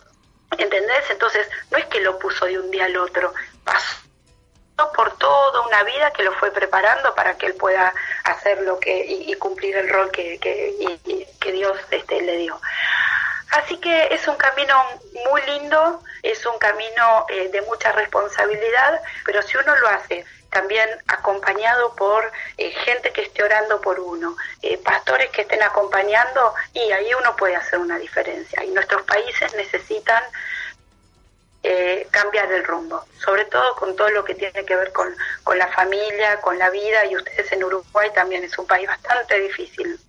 ¿entendés? 0.57 1.09
Entonces, 1.09 1.47
no 1.71 1.77
es 1.77 1.85
que 1.87 2.01
lo 2.01 2.17
puso 2.19 2.45
de 2.45 2.59
un 2.59 2.71
día 2.71 2.85
al 2.85 2.97
otro, 2.97 3.33
pasó 3.63 3.97
por 4.95 5.17
toda 5.17 5.61
una 5.67 5.83
vida 5.83 6.11
que 6.11 6.23
lo 6.23 6.33
fue 6.33 6.51
preparando 6.51 7.13
para 7.13 7.37
que 7.37 7.47
él 7.47 7.55
pueda 7.55 7.93
hacer 8.23 8.61
lo 8.61 8.79
que 8.79 9.05
y, 9.05 9.33
cumplir 9.35 9.75
el 9.75 9.89
rol 9.89 10.09
que, 10.11 10.39
que, 10.39 11.27
que 11.39 11.51
Dios 11.51 11.77
este, 11.91 12.21
le 12.21 12.37
dio. 12.37 12.59
Así 13.51 13.77
que 13.77 14.13
es 14.13 14.27
un 14.27 14.35
camino 14.35 14.75
muy 15.27 15.41
lindo, 15.41 16.03
es 16.21 16.45
un 16.45 16.57
camino 16.59 17.25
eh, 17.29 17.49
de 17.49 17.61
mucha 17.63 17.91
responsabilidad, 17.93 19.01
pero 19.25 19.41
si 19.41 19.57
uno 19.57 19.75
lo 19.77 19.87
hace 19.89 20.25
también 20.49 20.89
acompañado 21.07 21.95
por 21.95 22.23
eh, 22.57 22.71
gente 22.85 23.11
que 23.11 23.21
esté 23.21 23.43
orando 23.43 23.79
por 23.81 23.99
uno, 23.99 24.35
eh, 24.61 24.77
pastores 24.77 25.29
que 25.29 25.41
estén 25.41 25.61
acompañando 25.61 26.53
y 26.73 26.79
ahí 26.91 27.13
uno 27.19 27.35
puede 27.35 27.55
hacer 27.55 27.79
una 27.79 27.97
diferencia. 27.97 28.63
Y 28.63 28.71
nuestros 28.71 29.03
países 29.03 29.53
necesitan 29.55 30.23
eh, 31.61 32.07
cambiar 32.09 32.51
el 32.51 32.63
rumbo, 32.63 33.03
sobre 33.23 33.45
todo 33.45 33.75
con 33.75 33.95
todo 33.95 34.09
lo 34.09 34.23
que 34.23 34.33
tiene 34.33 34.65
que 34.65 34.75
ver 34.75 34.91
con, 34.91 35.13
con 35.43 35.57
la 35.57 35.67
familia, 35.67 36.39
con 36.41 36.57
la 36.57 36.69
vida 36.69 37.05
y 37.05 37.15
ustedes 37.15 37.51
en 37.51 37.63
Uruguay 37.63 38.09
también 38.15 38.43
es 38.43 38.57
un 38.57 38.65
país 38.65 38.87
bastante 38.87 39.39
difícil. 39.39 39.99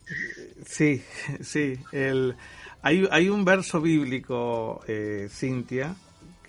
Sí, 0.66 1.04
sí. 1.42 1.78
El, 1.92 2.36
hay, 2.82 3.06
hay 3.10 3.28
un 3.28 3.44
verso 3.44 3.80
bíblico, 3.80 4.82
Cintia, 5.28 5.94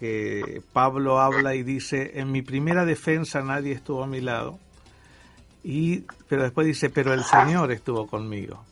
que 0.01 0.63
Pablo 0.73 1.19
habla 1.19 1.53
y 1.53 1.61
dice, 1.61 2.13
en 2.15 2.31
mi 2.31 2.41
primera 2.41 2.85
defensa 2.85 3.43
nadie 3.43 3.73
estuvo 3.73 4.03
a 4.03 4.07
mi 4.07 4.19
lado, 4.19 4.57
y, 5.63 6.05
pero 6.27 6.41
después 6.41 6.65
dice, 6.65 6.89
pero 6.89 7.13
el 7.13 7.23
Señor 7.23 7.71
estuvo 7.71 8.07
conmigo. 8.07 8.65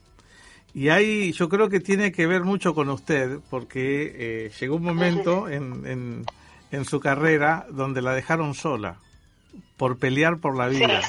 Y 0.74 0.90
ahí 0.90 1.32
yo 1.34 1.48
creo 1.48 1.70
que 1.70 1.80
tiene 1.82 2.12
que 2.12 2.26
ver 2.26 2.44
mucho 2.44 2.74
con 2.74 2.90
usted, 2.90 3.38
porque 3.52 4.48
eh, 4.48 4.52
llegó 4.60 4.78
un 4.78 4.84
momento 4.84 5.48
en, 5.52 6.26
en, 6.72 6.86
su 6.86 7.00
carrera 7.00 7.68
donde 7.70 8.02
la 8.02 8.16
dejaron 8.16 8.56
sola, 8.56 8.98
por 9.78 10.00
pelear 10.00 10.40
por 10.40 10.58
la 10.58 10.68
vida, 10.68 11.02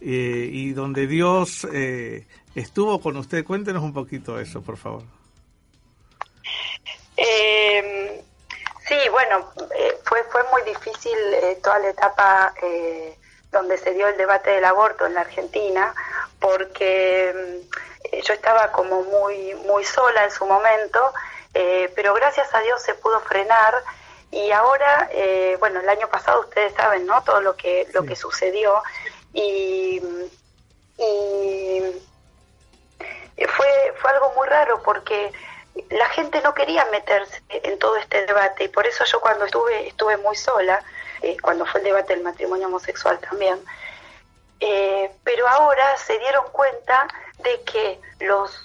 eh, 0.00 0.50
y 0.52 0.72
donde 0.72 1.06
Dios 1.06 1.68
eh, 1.72 2.26
estuvo 2.56 3.00
con 3.00 3.16
usted. 3.16 3.44
Cuéntenos 3.44 3.84
un 3.84 3.92
poquito 3.92 4.40
eso, 4.40 4.60
por 4.60 4.76
favor. 4.76 5.04
Eh, 7.16 8.05
Sí, 8.86 8.96
bueno, 9.10 9.50
eh, 9.74 9.98
fue, 10.04 10.22
fue 10.24 10.44
muy 10.44 10.62
difícil 10.62 11.18
eh, 11.34 11.58
toda 11.62 11.80
la 11.80 11.88
etapa 11.88 12.54
eh, 12.62 13.18
donde 13.50 13.78
se 13.78 13.92
dio 13.92 14.06
el 14.06 14.16
debate 14.16 14.50
del 14.50 14.64
aborto 14.64 15.06
en 15.06 15.14
la 15.14 15.22
Argentina, 15.22 15.92
porque 16.38 17.34
mm, 17.34 18.22
yo 18.22 18.34
estaba 18.34 18.70
como 18.70 19.02
muy, 19.02 19.54
muy 19.66 19.84
sola 19.84 20.24
en 20.24 20.30
su 20.30 20.46
momento, 20.46 21.12
pero 21.94 22.12
gracias 22.12 22.54
a 22.54 22.60
Dios 22.60 22.82
se 22.82 22.94
pudo 22.94 23.18
frenar. 23.20 23.74
Y 24.30 24.50
ahora, 24.50 25.08
bueno, 25.58 25.80
el 25.80 25.88
año 25.88 26.06
pasado 26.08 26.40
ustedes 26.40 26.74
saben, 26.74 27.06
¿no? 27.06 27.24
Todo 27.24 27.40
lo 27.40 27.56
que, 27.56 27.88
lo 27.94 28.04
que 28.04 28.14
sucedió. 28.14 28.82
Y, 29.32 30.02
y 30.98 31.82
fue, 33.46 33.94
fue 33.96 34.10
algo 34.10 34.34
muy 34.36 34.46
raro 34.48 34.82
porque 34.82 35.32
la 35.90 36.08
gente 36.10 36.40
no 36.42 36.54
quería 36.54 36.84
meterse 36.86 37.42
en 37.66 37.78
todo 37.78 37.96
este 37.96 38.26
debate 38.26 38.64
y 38.64 38.68
por 38.68 38.86
eso 38.86 39.04
yo 39.04 39.20
cuando 39.20 39.44
estuve 39.44 39.88
estuve 39.88 40.16
muy 40.18 40.36
sola 40.36 40.82
eh, 41.22 41.36
cuando 41.40 41.66
fue 41.66 41.80
el 41.80 41.86
debate 41.86 42.14
del 42.14 42.22
matrimonio 42.22 42.68
homosexual 42.68 43.18
también 43.18 43.58
eh, 44.60 45.10
pero 45.24 45.46
ahora 45.48 45.96
se 45.98 46.18
dieron 46.18 46.44
cuenta 46.52 47.06
de 47.38 47.62
que 47.62 48.00
los 48.20 48.62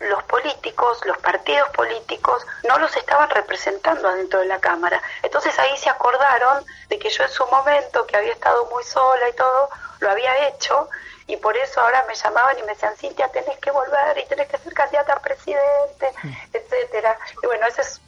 los 0.00 0.22
políticos, 0.24 1.00
los 1.06 1.16
partidos 1.18 1.68
políticos, 1.70 2.46
no 2.68 2.78
los 2.78 2.94
estaban 2.96 3.30
representando 3.30 4.08
adentro 4.08 4.40
de 4.40 4.46
la 4.46 4.60
Cámara. 4.60 5.00
Entonces 5.22 5.58
ahí 5.58 5.76
se 5.78 5.88
acordaron 5.88 6.64
de 6.88 6.98
que 6.98 7.08
yo 7.08 7.22
en 7.22 7.30
su 7.30 7.46
momento, 7.46 8.06
que 8.06 8.16
había 8.16 8.32
estado 8.32 8.66
muy 8.66 8.84
sola 8.84 9.28
y 9.28 9.32
todo, 9.32 9.70
lo 10.00 10.10
había 10.10 10.48
hecho 10.48 10.88
y 11.26 11.36
por 11.38 11.56
eso 11.56 11.80
ahora 11.80 12.04
me 12.06 12.14
llamaban 12.14 12.58
y 12.58 12.62
me 12.62 12.74
decían, 12.74 12.94
Cintia, 12.96 13.28
tenés 13.28 13.58
que 13.58 13.70
volver 13.70 14.18
y 14.18 14.26
tenés 14.26 14.46
que 14.48 14.58
ser 14.58 14.74
candidata 14.74 15.14
a 15.14 15.20
presidente, 15.20 16.12
mm. 16.22 16.32
etcétera. 16.52 17.18
Y 17.42 17.46
bueno, 17.46 17.66
ese 17.66 17.80
es 17.80 18.00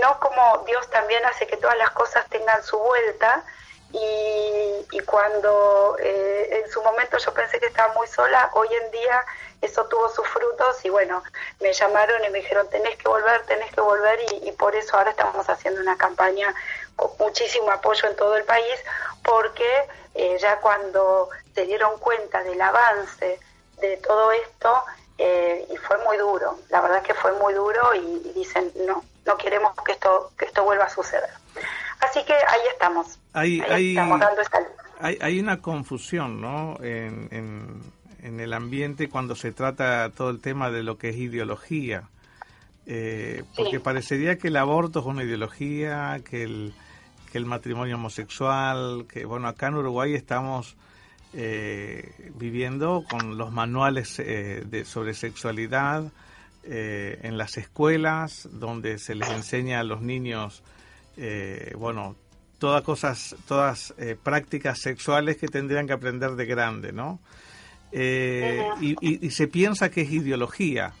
no 0.00 0.18
como 0.20 0.64
Dios 0.66 0.88
también 0.90 1.24
hace 1.26 1.46
que 1.46 1.56
todas 1.56 1.76
las 1.78 1.90
cosas 1.90 2.26
tengan 2.28 2.62
su 2.62 2.78
vuelta 2.78 3.44
y, 3.92 4.86
y 4.92 5.00
cuando 5.00 5.96
eh, 5.98 6.62
en 6.64 6.70
su 6.70 6.82
momento 6.82 7.18
yo 7.18 7.34
pensé 7.34 7.58
que 7.58 7.66
estaba 7.66 7.92
muy 7.94 8.06
sola, 8.06 8.50
hoy 8.54 8.68
en 8.72 8.90
día 8.90 9.24
eso 9.60 9.84
tuvo 9.86 10.08
sus 10.08 10.26
frutos 10.28 10.84
y 10.84 10.90
bueno, 10.90 11.22
me 11.60 11.72
llamaron 11.72 12.24
y 12.24 12.30
me 12.30 12.38
dijeron 12.38 12.68
tenés 12.70 12.96
que 12.96 13.08
volver, 13.08 13.44
tenés 13.46 13.72
que 13.72 13.80
volver 13.80 14.18
y, 14.32 14.52
por 14.52 14.74
eso 14.74 14.96
ahora 14.96 15.10
estamos 15.10 15.48
haciendo 15.48 15.80
una 15.80 15.96
campaña 15.96 16.54
con 16.96 17.10
muchísimo 17.18 17.70
apoyo 17.70 18.08
en 18.08 18.16
todo 18.16 18.36
el 18.36 18.44
país 18.44 18.80
porque 19.22 19.88
eh, 20.14 20.36
ya 20.38 20.60
cuando 20.60 21.28
se 21.54 21.64
dieron 21.64 21.98
cuenta 21.98 22.42
del 22.42 22.60
avance 22.60 23.38
de 23.80 23.96
todo 23.98 24.32
esto 24.32 24.84
eh, 25.18 25.66
y 25.70 25.76
fue 25.76 25.98
muy 25.98 26.16
duro, 26.16 26.58
la 26.70 26.80
verdad 26.80 27.02
que 27.02 27.14
fue 27.14 27.32
muy 27.32 27.52
duro 27.52 27.94
y, 27.94 28.32
dicen 28.34 28.72
no, 28.86 29.04
no 29.26 29.36
queremos 29.36 29.72
que 29.84 29.92
esto, 29.92 30.32
que 30.38 30.46
esto 30.46 30.64
vuelva 30.64 30.84
a 30.84 30.90
suceder. 30.90 31.30
Así 32.00 32.24
que 32.24 32.32
ahí 32.32 32.60
estamos. 32.72 33.18
Ahí, 33.32 33.60
ahí 33.68 33.90
estamos 33.90 34.20
dando 34.20 34.40
esta 34.40 34.58
hay, 35.02 35.16
hay 35.22 35.40
una 35.40 35.62
confusión, 35.62 36.42
¿no? 36.42 36.76
en 36.82 37.80
en 38.22 38.40
el 38.40 38.52
ambiente 38.52 39.08
cuando 39.08 39.34
se 39.34 39.52
trata 39.52 40.10
todo 40.10 40.30
el 40.30 40.40
tema 40.40 40.70
de 40.70 40.82
lo 40.82 40.98
que 40.98 41.10
es 41.10 41.16
ideología. 41.16 42.08
Eh, 42.86 43.44
porque 43.56 43.78
parecería 43.78 44.38
que 44.38 44.48
el 44.48 44.56
aborto 44.56 45.00
es 45.00 45.06
una 45.06 45.22
ideología, 45.22 46.20
que 46.28 46.42
el, 46.42 46.74
que 47.30 47.38
el 47.38 47.46
matrimonio 47.46 47.96
homosexual, 47.96 49.06
que 49.08 49.24
bueno, 49.24 49.48
acá 49.48 49.68
en 49.68 49.76
Uruguay 49.76 50.14
estamos 50.14 50.76
eh, 51.32 52.32
viviendo 52.34 53.04
con 53.08 53.38
los 53.38 53.52
manuales 53.52 54.18
eh, 54.18 54.64
de, 54.66 54.84
sobre 54.84 55.14
sexualidad 55.14 56.04
en 56.62 57.38
las 57.38 57.56
escuelas, 57.56 58.48
donde 58.52 58.98
se 58.98 59.14
les 59.14 59.28
enseña 59.30 59.80
a 59.80 59.84
los 59.84 60.02
niños, 60.02 60.62
bueno, 61.76 62.16
todas 62.58 62.82
cosas, 62.82 63.34
todas 63.48 63.94
prácticas 64.22 64.78
sexuales 64.78 65.36
que 65.38 65.48
tendrían 65.48 65.86
que 65.86 65.94
aprender 65.94 66.32
de 66.32 66.46
grande, 66.46 66.92
¿no? 66.92 67.20
Eh, 67.92 68.64
y, 68.80 69.30
se 69.30 69.48
piensa 69.48 69.90
que 69.90 70.02
es 70.02 70.12
ideología, 70.12 70.92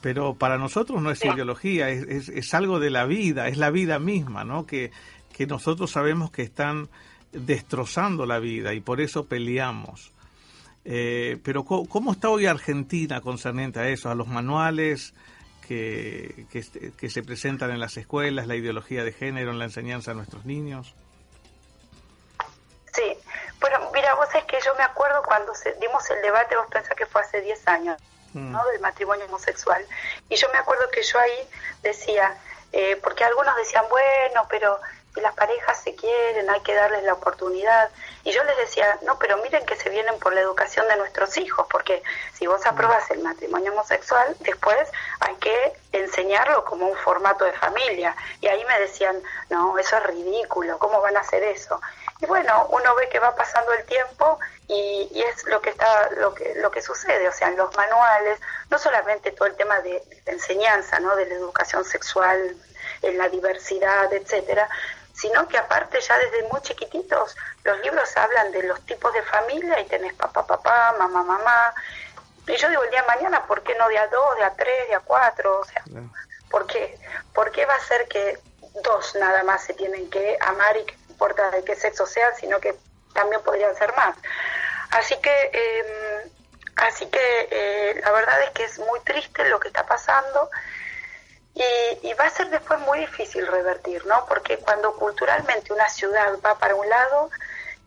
pero 0.00 0.34
para 0.34 0.58
nosotros 0.58 1.00
no 1.00 1.10
es 1.10 1.24
ideología, 1.24 1.88
es, 1.88 2.28
es, 2.28 2.54
algo 2.54 2.78
de 2.78 2.90
la 2.90 3.06
vida, 3.06 3.48
es 3.48 3.56
la 3.56 3.70
vida 3.70 3.98
misma, 3.98 4.44
¿no? 4.44 4.66
Que, 4.66 4.90
que 5.32 5.46
nosotros 5.46 5.90
sabemos 5.90 6.30
que 6.30 6.42
están 6.42 6.88
destrozando 7.32 8.26
la 8.26 8.38
vida 8.38 8.74
y 8.74 8.80
por 8.80 9.00
eso 9.00 9.26
peleamos. 9.26 10.12
Eh, 10.90 11.36
pero 11.44 11.64
¿cómo, 11.64 12.12
está 12.12 12.30
hoy 12.30 12.46
Argentina 12.46 13.20
concerniente 13.20 13.78
a 13.78 13.88
eso, 13.88 14.08
a 14.10 14.14
los 14.14 14.26
manuales 14.26 15.12
que, 15.66 16.46
que, 16.50 16.64
que 16.96 17.10
se 17.10 17.22
presentan 17.22 17.70
en 17.72 17.78
las 17.78 17.98
escuelas, 17.98 18.46
la 18.46 18.56
ideología 18.56 19.04
de 19.04 19.12
género 19.12 19.50
en 19.50 19.58
la 19.58 19.66
enseñanza 19.66 20.12
a 20.12 20.14
nuestros 20.14 20.46
niños? 20.46 20.94
Bueno, 23.60 23.90
mira, 23.92 24.14
vos 24.14 24.28
es 24.34 24.44
que 24.44 24.58
yo 24.64 24.74
me 24.76 24.84
acuerdo 24.84 25.22
cuando 25.22 25.52
dimos 25.80 26.08
el 26.10 26.22
debate, 26.22 26.56
vos 26.56 26.66
pensás 26.70 26.94
que 26.94 27.06
fue 27.06 27.20
hace 27.22 27.40
10 27.40 27.68
años, 27.68 28.00
mm. 28.32 28.52
¿no? 28.52 28.64
Del 28.66 28.80
matrimonio 28.80 29.26
homosexual. 29.26 29.84
Y 30.28 30.36
yo 30.36 30.48
me 30.52 30.58
acuerdo 30.58 30.88
que 30.90 31.02
yo 31.02 31.18
ahí 31.18 31.48
decía, 31.82 32.36
eh, 32.72 32.96
porque 33.02 33.24
algunos 33.24 33.56
decían, 33.56 33.84
bueno, 33.90 34.46
pero 34.48 34.78
si 35.14 35.20
las 35.20 35.34
parejas 35.34 35.80
se 35.82 35.94
quieren, 35.94 36.48
hay 36.50 36.60
que 36.60 36.74
darles 36.74 37.02
la 37.04 37.14
oportunidad. 37.14 37.90
Y 38.24 38.32
yo 38.32 38.42
les 38.44 38.56
decía, 38.58 38.98
no, 39.02 39.18
pero 39.18 39.36
miren 39.38 39.64
que 39.66 39.76
se 39.76 39.90
vienen 39.90 40.18
por 40.18 40.34
la 40.34 40.40
educación 40.40 40.86
de 40.88 40.96
nuestros 40.96 41.36
hijos, 41.38 41.66
porque 41.70 42.02
si 42.34 42.46
vos 42.46 42.60
mm. 42.64 42.68
aprobas 42.68 43.10
el 43.10 43.20
matrimonio 43.20 43.72
homosexual, 43.72 44.36
después 44.40 44.88
hay 45.20 45.34
que 45.36 45.72
enseñarlo 45.92 46.64
como 46.64 46.86
un 46.86 46.96
formato 46.98 47.44
de 47.44 47.52
familia. 47.52 48.14
Y 48.40 48.48
ahí 48.48 48.64
me 48.66 48.78
decían, 48.80 49.20
no, 49.50 49.78
eso 49.78 49.96
es 49.96 50.02
ridículo, 50.04 50.78
¿cómo 50.78 51.00
van 51.00 51.16
a 51.16 51.20
hacer 51.20 51.42
eso? 51.42 51.80
Y 52.20 52.26
bueno, 52.26 52.66
uno 52.70 52.94
ve 52.96 53.08
que 53.08 53.20
va 53.20 53.34
pasando 53.34 53.72
el 53.72 53.84
tiempo 53.84 54.38
y, 54.66 55.08
es 55.14 55.44
lo 55.44 55.60
que 55.60 55.70
está 55.70 56.10
lo 56.16 56.34
que 56.34 56.54
lo 56.56 56.70
que 56.70 56.82
sucede, 56.82 57.28
o 57.28 57.32
sea, 57.32 57.48
en 57.48 57.56
los 57.56 57.74
manuales, 57.76 58.40
no 58.70 58.78
solamente 58.78 59.30
todo 59.32 59.46
el 59.46 59.56
tema 59.56 59.80
de, 59.80 60.02
enseñanza, 60.26 60.98
¿no? 61.00 61.14
de 61.16 61.26
la 61.26 61.34
educación 61.34 61.84
sexual, 61.84 62.56
en 63.02 63.18
la 63.18 63.28
diversidad, 63.28 64.12
etcétera, 64.12 64.68
sino 65.20 65.48
que 65.48 65.58
aparte 65.58 66.00
ya 66.00 66.16
desde 66.18 66.44
muy 66.44 66.60
chiquititos 66.62 67.36
los 67.64 67.80
libros 67.80 68.16
hablan 68.16 68.52
de 68.52 68.62
los 68.62 68.80
tipos 68.86 69.12
de 69.12 69.22
familia 69.22 69.80
y 69.80 69.86
tenés 69.86 70.14
papá, 70.14 70.46
papá, 70.46 70.94
mamá, 70.96 71.24
mamá. 71.24 71.74
Y 72.46 72.56
yo 72.56 72.68
digo 72.68 72.84
el 72.84 72.90
día 72.90 73.02
de 73.02 73.08
mañana, 73.08 73.44
¿por 73.46 73.62
qué 73.62 73.74
no 73.74 73.88
de 73.88 73.98
a 73.98 74.06
dos, 74.06 74.36
de 74.36 74.44
a 74.44 74.54
tres, 74.54 74.88
de 74.88 74.94
a 74.94 75.00
cuatro? 75.00 75.60
O 75.60 75.64
sea, 75.64 75.82
¿por 76.50 76.66
qué? 76.66 76.98
¿Por 77.34 77.50
qué 77.50 77.66
va 77.66 77.74
a 77.74 77.80
ser 77.80 78.06
que 78.06 78.38
dos 78.82 79.14
nada 79.16 79.42
más 79.42 79.64
se 79.64 79.74
tienen 79.74 80.08
que 80.08 80.38
amar 80.40 80.76
y 80.76 80.84
que 80.84 80.94
importa 81.08 81.50
de 81.50 81.64
qué 81.64 81.74
sexo 81.74 82.06
sea, 82.06 82.32
sino 82.36 82.60
que 82.60 82.76
también 83.12 83.42
podrían 83.42 83.74
ser 83.74 83.94
más. 83.96 84.16
Así 84.90 85.16
que, 85.16 85.50
em, 85.52 86.30
así 86.76 87.06
que 87.06 87.48
eh, 87.50 88.00
la 88.04 88.12
verdad 88.12 88.40
es 88.44 88.50
que 88.50 88.64
es 88.64 88.78
muy 88.78 89.00
triste 89.00 89.48
lo 89.48 89.58
que 89.58 89.68
está 89.68 89.84
pasando 89.84 90.48
y, 92.02 92.12
va 92.14 92.26
a 92.26 92.30
ser 92.30 92.50
después 92.50 92.78
muy 92.80 93.00
difícil 93.00 93.46
revertir, 93.46 94.04
¿no? 94.06 94.24
Porque 94.26 94.58
cuando 94.58 94.92
culturalmente 94.94 95.72
una 95.72 95.88
ciudad 95.88 96.38
va 96.44 96.58
para 96.58 96.74
un 96.74 96.88
lado, 96.88 97.30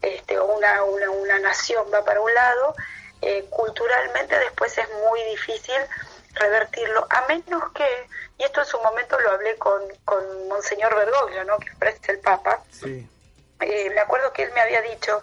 este, 0.01 0.37
o 0.39 0.45
una, 0.45 0.83
una, 0.83 1.09
una 1.09 1.39
nación 1.39 1.85
va 1.93 2.03
para 2.03 2.21
un 2.21 2.33
lado, 2.33 2.75
eh, 3.21 3.45
culturalmente 3.49 4.37
después 4.39 4.77
es 4.77 4.87
muy 5.09 5.23
difícil 5.23 5.77
revertirlo, 6.33 7.05
a 7.09 7.21
menos 7.27 7.71
que, 7.73 8.07
y 8.37 8.43
esto 8.43 8.61
en 8.61 8.65
su 8.65 8.79
momento 8.79 9.19
lo 9.19 9.31
hablé 9.31 9.55
con, 9.57 9.81
con 10.05 10.47
Monseñor 10.47 10.95
Bergoglio, 10.95 11.43
¿no? 11.45 11.57
que 11.59 11.71
ofrece 11.71 12.13
el 12.13 12.19
Papa, 12.19 12.63
sí. 12.71 13.07
Eh, 13.61 13.91
me 13.91 14.01
acuerdo 14.01 14.33
que 14.33 14.43
él 14.43 14.51
me 14.53 14.61
había 14.61 14.81
dicho, 14.81 15.21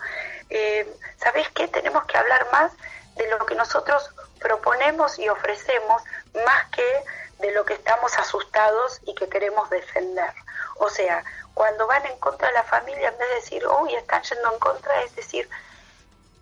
eh, 0.49 0.87
¿sabés 1.17 1.49
qué? 1.51 1.67
Tenemos 1.67 2.05
que 2.07 2.17
hablar 2.17 2.47
más 2.53 2.73
de 3.17 3.29
lo 3.29 3.45
que 3.45 3.57
nosotros 3.57 4.11
proponemos 4.39 5.19
y 5.19 5.29
ofrecemos 5.29 6.03
más 6.47 6.71
que 6.71 7.05
de 7.39 7.53
lo 7.53 7.65
que 7.65 7.75
estamos 7.75 8.17
asustados 8.19 9.01
y 9.05 9.15
que 9.15 9.29
queremos 9.29 9.69
defender. 9.71 10.33
O 10.77 10.89
sea, 10.89 11.25
cuando 11.55 11.87
van 11.87 12.05
en 12.07 12.19
contra 12.19 12.49
de 12.49 12.55
la 12.55 12.65
familia, 12.65 13.09
en 13.09 13.19
vez 13.19 13.29
de 13.29 13.35
decir, 13.37 13.67
uy, 13.67 13.95
están 13.95 14.23
yendo 14.23 14.53
en 14.53 14.59
contra, 14.59 15.03
es 15.03 15.15
decir, 15.17 15.49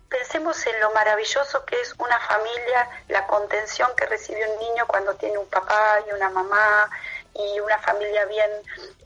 pensemos 0.09 0.65
en 0.65 0.79
lo 0.79 0.91
maravilloso 0.93 1.65
que 1.65 1.79
es 1.81 1.93
una 1.97 2.19
familia, 2.19 2.89
la 3.07 3.27
contención 3.27 3.89
que 3.95 4.05
recibe 4.05 4.47
un 4.49 4.59
niño 4.59 4.85
cuando 4.87 5.15
tiene 5.15 5.37
un 5.37 5.47
papá 5.47 5.99
y 6.07 6.13
una 6.13 6.29
mamá 6.29 6.89
y 7.33 7.59
una 7.59 7.77
familia 7.79 8.25
bien, 8.25 8.49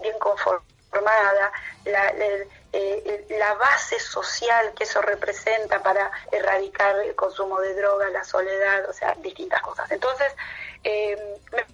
bien 0.02 0.18
conformada, 0.20 1.52
la, 1.86 2.14
eh, 2.74 3.26
la 3.30 3.54
base 3.56 4.00
social 4.00 4.74
que 4.76 4.84
eso 4.84 5.02
representa 5.02 5.82
para 5.82 6.12
erradicar 6.32 6.98
el 7.00 7.16
consumo 7.16 7.60
de 7.60 7.74
droga, 7.76 8.10
la 8.10 8.24
soledad, 8.24 8.90
o 8.90 8.94
sea, 8.94 9.16
distintas 9.16 9.62
cosas. 9.62 9.90
Entonces, 9.92 10.34
eh, 10.84 11.40
me 11.52 11.66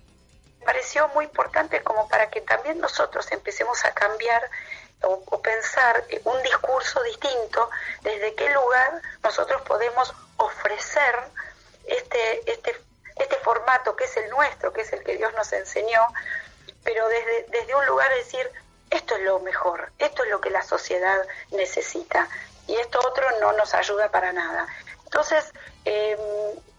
pareció 0.67 1.07
muy 1.15 1.23
importante 1.23 1.81
como 1.81 2.09
para 2.09 2.29
que 2.29 2.41
también 2.41 2.77
nosotros 2.81 3.31
empecemos 3.31 3.85
a 3.85 3.93
cambiar 3.93 4.51
o, 5.01 5.41
pensar 5.41 6.03
un 6.25 6.43
discurso 6.43 7.01
distinto, 7.03 7.69
desde 8.01 8.35
qué 8.35 8.49
lugar 8.49 9.01
nosotros 9.23 9.61
podemos 9.61 10.13
ofrecer 10.35 11.15
este, 11.85 12.51
este, 12.51 12.75
este 13.15 13.35
formato 13.37 13.95
que 13.95 14.03
es 14.03 14.17
el 14.17 14.29
nuestro, 14.29 14.73
que 14.73 14.81
es 14.81 14.91
el 14.91 15.05
que 15.05 15.15
Dios 15.15 15.33
nos 15.35 15.53
enseñó, 15.53 16.05
pero 16.83 17.07
desde, 17.07 17.45
desde 17.47 17.73
un 17.73 17.85
lugar 17.85 18.09
de 18.09 18.17
decir, 18.17 18.51
esto 18.89 19.15
es 19.15 19.21
lo 19.21 19.39
mejor, 19.39 19.93
esto 19.99 20.25
es 20.25 20.29
lo 20.29 20.41
que 20.41 20.49
la 20.49 20.63
sociedad 20.63 21.25
necesita 21.51 22.27
y 22.67 22.75
esto 22.75 22.99
otro 23.07 23.25
no 23.39 23.53
nos 23.53 23.73
ayuda 23.73 24.11
para 24.11 24.33
nada. 24.33 24.67
Entonces, 25.05 25.49
em, 25.85 26.19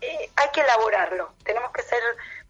eh, 0.03 0.31
hay 0.37 0.49
que 0.51 0.61
elaborarlo, 0.61 1.33
tenemos 1.43 1.73
que 1.73 1.81
ser, 1.81 2.03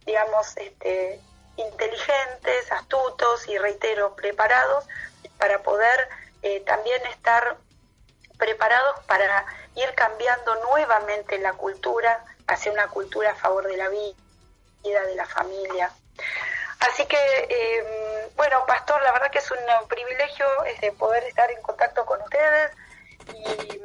digamos, 0.05 0.57
este, 0.57 1.21
inteligentes, 1.59 2.73
astutos 2.73 3.47
y, 3.49 3.59
reitero, 3.59 4.15
preparados 4.17 4.87
para 5.39 5.63
poder 5.63 6.09
eh, 6.43 6.61
también 6.61 7.05
estar 7.07 7.57
preparados 8.39 9.01
para 9.07 9.45
ir 9.75 9.93
cambiando 9.95 10.55
nuevamente 10.71 11.39
la 11.39 11.53
cultura 11.55 12.25
hacia 12.47 12.73
una 12.73 12.89
cultura 12.89 13.33
a 13.33 13.35
favor 13.35 13.67
de 13.67 13.77
la 13.77 13.89
vida, 13.89 14.15
de 14.83 15.15
la 15.17 15.27
familia. 15.27 15.91
Así 16.81 17.05
que, 17.07 17.19
eh, 17.19 18.31
bueno, 18.37 18.65
Pastor, 18.67 19.03
la 19.03 19.13
verdad 19.13 19.31
que 19.31 19.39
es 19.39 19.51
un 19.51 19.89
privilegio 19.89 20.47
este, 20.65 20.93
poder 20.93 21.25
estar 21.25 21.51
en 21.51 21.61
contacto 21.61 22.07
con 22.07 22.23
ustedes 22.23 22.71
y, 23.35 23.81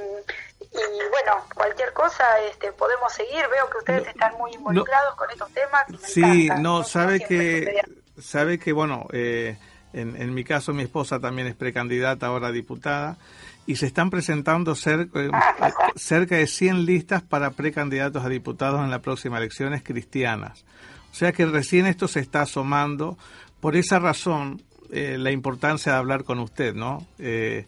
bueno, 0.74 1.46
cualquier 1.54 1.94
cosa 1.94 2.24
este, 2.50 2.72
podemos 2.72 3.14
seguir. 3.14 3.44
Veo 3.52 3.70
que 3.70 3.78
ustedes 3.78 4.08
están 4.08 4.36
muy 4.38 4.52
involucrados 4.54 5.16
con 5.16 5.30
estos 5.30 5.52
temas. 5.52 5.86
sí, 6.04 6.50
no, 6.60 6.84
sabe 6.84 7.20
que, 7.20 7.82
sabe 8.20 8.60
que, 8.60 8.74
bueno, 8.74 9.08
eh, 9.12 9.58
en, 9.94 10.20
en 10.22 10.34
mi 10.34 10.44
caso 10.44 10.74
mi 10.74 10.84
esposa 10.84 11.20
también 11.20 11.48
es 11.48 11.56
precandidata 11.56 12.28
ahora 12.28 12.48
a 12.48 12.52
diputada 12.52 13.18
y 13.66 13.78
se 13.78 13.86
están 13.86 14.10
presentando 14.10 14.76
cerca, 14.76 15.20
eh, 15.22 15.30
cerca 15.96 16.36
de 16.36 16.48
100 16.48 16.86
listas 16.86 17.22
para 17.22 17.52
precandidatos 17.52 18.24
a 18.24 18.30
diputados 18.30 18.82
en 18.82 18.90
las 18.90 19.00
próximas 19.00 19.40
elecciones 19.40 19.84
cristianas. 19.84 20.66
O 21.12 21.16
sea 21.16 21.32
que 21.32 21.46
recién 21.46 21.86
esto 21.86 22.08
se 22.08 22.20
está 22.20 22.42
asomando 22.42 23.18
por 23.60 23.76
esa 23.76 24.00
razón, 24.00 24.62
eh, 24.92 25.18
la 25.18 25.32
importancia 25.32 25.94
de 25.94 25.98
hablar 25.98 26.24
con 26.24 26.40
usted, 26.40 26.74
¿no? 26.74 27.06
Eh, 27.20 27.66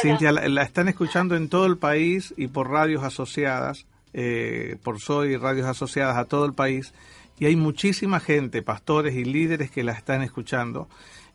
Cintia, 0.00 0.32
la, 0.32 0.62
están 0.62 0.88
escuchando 0.88 1.36
en 1.36 1.48
todo 1.48 1.66
el 1.66 1.76
país 1.76 2.34
y 2.36 2.48
por 2.48 2.70
radios 2.70 3.04
asociadas, 3.04 3.86
eh, 4.12 4.76
por 4.82 5.00
Soy 5.00 5.36
radios 5.36 5.66
asociadas 5.66 6.16
a 6.16 6.24
todo 6.24 6.44
el 6.44 6.54
país, 6.54 6.92
y 7.38 7.46
hay 7.46 7.56
muchísima 7.56 8.20
gente, 8.20 8.62
pastores 8.62 9.14
y 9.14 9.24
líderes 9.24 9.70
que 9.70 9.82
la 9.82 9.92
están 9.92 10.22
escuchando 10.22 10.88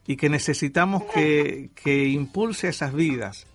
y 0.06 0.16
que 0.16 0.30
necesitamos 0.30 1.04
que, 1.14 1.70
que 1.76 2.08
impulse 2.08 2.70
esas 2.70 2.94
vidas 2.94 3.46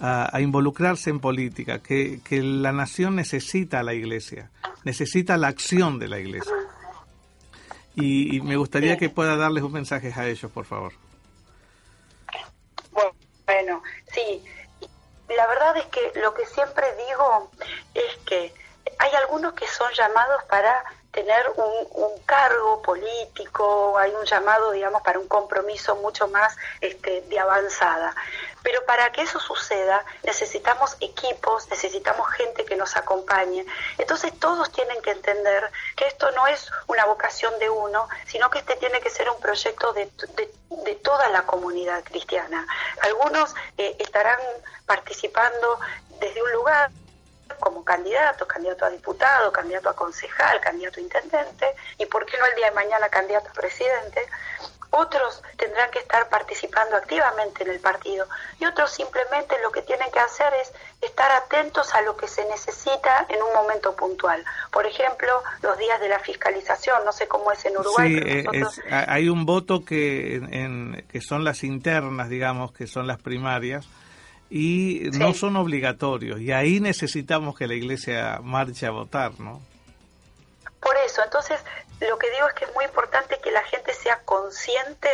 a, 0.00 0.40
involucrarse 0.40 1.10
en 1.10 1.18
política, 1.18 1.80
que, 1.80 2.20
que 2.24 2.42
la 2.42 2.72
nación 2.72 3.16
necesita 3.16 3.80
a 3.80 3.82
la 3.82 3.94
iglesia, 3.94 4.50
necesita 4.84 5.36
la 5.36 5.48
acción 5.48 5.98
de 5.98 6.08
la 6.08 6.20
iglesia. 6.20 6.54
Y, 8.00 8.40
me 8.42 8.56
gustaría 8.56 8.96
que 8.96 9.10
pueda 9.10 9.36
darles 9.36 9.64
un 9.64 9.72
mensaje 9.72 10.12
a 10.14 10.28
ellos, 10.28 10.50
por 10.52 10.64
favor. 10.64 10.92
Bueno, 13.44 13.82
sí. 14.18 14.44
La 15.28 15.46
verdad 15.46 15.76
es 15.76 15.86
que 15.86 16.12
lo 16.20 16.34
que 16.34 16.46
siempre 16.46 16.86
digo 17.08 17.50
es 17.94 18.16
que 18.26 18.52
hay 18.98 19.14
algunos 19.14 19.54
que 19.54 19.66
son 19.66 19.92
llamados 19.92 20.44
para 20.44 20.84
tener 21.12 21.50
un, 21.56 22.18
cargo 22.26 22.82
político, 22.82 23.96
hay 23.96 24.12
un 24.12 24.24
llamado, 24.26 24.70
digamos, 24.70 25.00
para 25.00 25.18
un 25.18 25.26
compromiso 25.26 25.96
mucho 25.96 26.28
más 26.28 26.54
este, 26.82 27.22
de 27.22 27.38
avanzada. 27.38 28.14
Pero 28.62 28.84
para 28.84 29.10
que 29.12 29.22
eso 29.22 29.40
suceda 29.40 30.04
necesitamos 30.24 30.96
equipos, 31.00 31.68
necesitamos 31.70 32.28
gente 32.32 32.66
que 32.66 32.76
nos 32.76 32.96
acompañe. 32.96 33.64
Entonces 33.96 34.38
todos 34.38 34.70
tienen 34.70 35.00
que 35.00 35.12
entender 35.12 35.70
que 35.96 36.06
esto 36.06 36.30
no 36.32 36.46
es 36.46 36.70
una 36.86 37.06
vocación 37.06 37.58
de 37.58 37.70
uno, 37.70 38.08
sino 38.26 38.50
que 38.50 38.58
este 38.58 38.76
tiene 38.76 39.00
que 39.00 39.08
ser 39.08 39.30
un 39.30 39.40
proyecto 39.40 39.94
de, 39.94 40.10
de, 40.84 40.94
toda 40.96 41.28
la 41.30 41.42
comunidad 41.42 42.04
cristiana. 42.04 42.66
Algunos 43.00 43.54
eh, 43.78 43.96
estarán 43.98 44.38
participando 44.84 45.80
desde 46.20 46.42
un 46.42 46.52
lugar 46.52 46.90
como 47.60 47.84
candidato, 47.84 48.46
candidato 48.46 48.84
a 48.84 48.90
diputado, 48.90 49.52
candidato 49.52 49.88
a 49.88 49.96
concejal, 49.96 50.60
candidato 50.60 51.00
a 51.00 51.02
intendente, 51.02 51.74
y 51.98 52.06
por 52.06 52.24
qué 52.26 52.36
no 52.38 52.46
el 52.46 52.54
día 52.56 52.68
de 52.68 52.74
mañana 52.74 53.08
candidato 53.08 53.50
a 53.50 53.52
presidente. 53.52 54.26
Otros 54.90 55.42
tendrán 55.58 55.90
que 55.90 55.98
estar 55.98 56.30
participando 56.30 56.96
activamente 56.96 57.62
en 57.62 57.70
el 57.70 57.78
partido 57.78 58.26
y 58.58 58.64
otros 58.64 58.90
simplemente 58.90 59.54
lo 59.62 59.70
que 59.70 59.82
tienen 59.82 60.10
que 60.10 60.18
hacer 60.18 60.50
es 60.62 60.72
estar 61.02 61.30
atentos 61.30 61.94
a 61.94 62.00
lo 62.00 62.16
que 62.16 62.26
se 62.26 62.42
necesita 62.46 63.26
en 63.28 63.42
un 63.42 63.52
momento 63.52 63.94
puntual. 63.94 64.42
Por 64.72 64.86
ejemplo, 64.86 65.42
los 65.60 65.76
días 65.76 66.00
de 66.00 66.08
la 66.08 66.18
fiscalización, 66.20 67.04
no 67.04 67.12
sé 67.12 67.28
cómo 67.28 67.52
es 67.52 67.62
en 67.66 67.76
Uruguay. 67.76 68.44
Sí, 68.72 68.80
hay 68.90 69.28
un 69.28 69.44
voto 69.44 69.84
que, 69.84 70.36
en, 70.36 71.06
que 71.12 71.20
son 71.20 71.44
las 71.44 71.64
internas, 71.64 72.30
digamos, 72.30 72.72
que 72.72 72.86
son 72.86 73.06
las 73.06 73.20
primarias, 73.20 73.86
y 74.50 75.10
no 75.12 75.34
son 75.34 75.56
obligatorios 75.56 76.40
y 76.40 76.52
ahí 76.52 76.80
necesitamos 76.80 77.56
que 77.56 77.66
la 77.66 77.74
iglesia 77.74 78.40
marche 78.42 78.86
a 78.86 78.90
votar, 78.90 79.38
¿no? 79.38 79.60
Por 80.80 80.96
eso, 80.96 81.22
entonces 81.22 81.60
lo 82.00 82.18
que 82.18 82.30
digo 82.30 82.48
es 82.48 82.54
que 82.54 82.64
es 82.64 82.74
muy 82.74 82.84
importante 82.84 83.38
que 83.42 83.50
la 83.50 83.62
gente 83.64 83.92
sea 83.92 84.20
consciente 84.24 85.10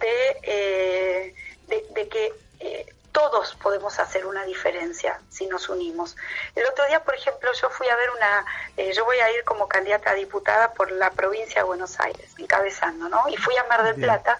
de, 0.00 0.38
eh, 0.42 1.34
de, 1.68 2.08
que 2.08 2.32
eh, 2.60 2.86
todos 3.12 3.56
podemos 3.62 3.98
hacer 3.98 4.26
una 4.26 4.44
diferencia 4.44 5.18
si 5.30 5.46
nos 5.46 5.68
unimos. 5.68 6.16
El 6.54 6.66
otro 6.66 6.86
día, 6.86 7.02
por 7.02 7.14
ejemplo, 7.14 7.50
yo 7.60 7.70
fui 7.70 7.88
a 7.88 7.96
ver 7.96 8.10
una, 8.10 8.44
eh, 8.76 8.92
yo 8.94 9.04
voy 9.04 9.18
a 9.18 9.32
ir 9.32 9.42
como 9.44 9.66
candidata 9.66 10.10
a 10.10 10.14
diputada 10.14 10.72
por 10.74 10.92
la 10.92 11.10
provincia 11.10 11.62
de 11.62 11.66
Buenos 11.66 11.98
Aires, 11.98 12.30
encabezando, 12.38 13.08
¿no? 13.08 13.28
Y 13.28 13.36
fui 13.36 13.56
a 13.56 13.64
Mar 13.64 13.84
del 13.84 13.96
Plata 13.96 14.38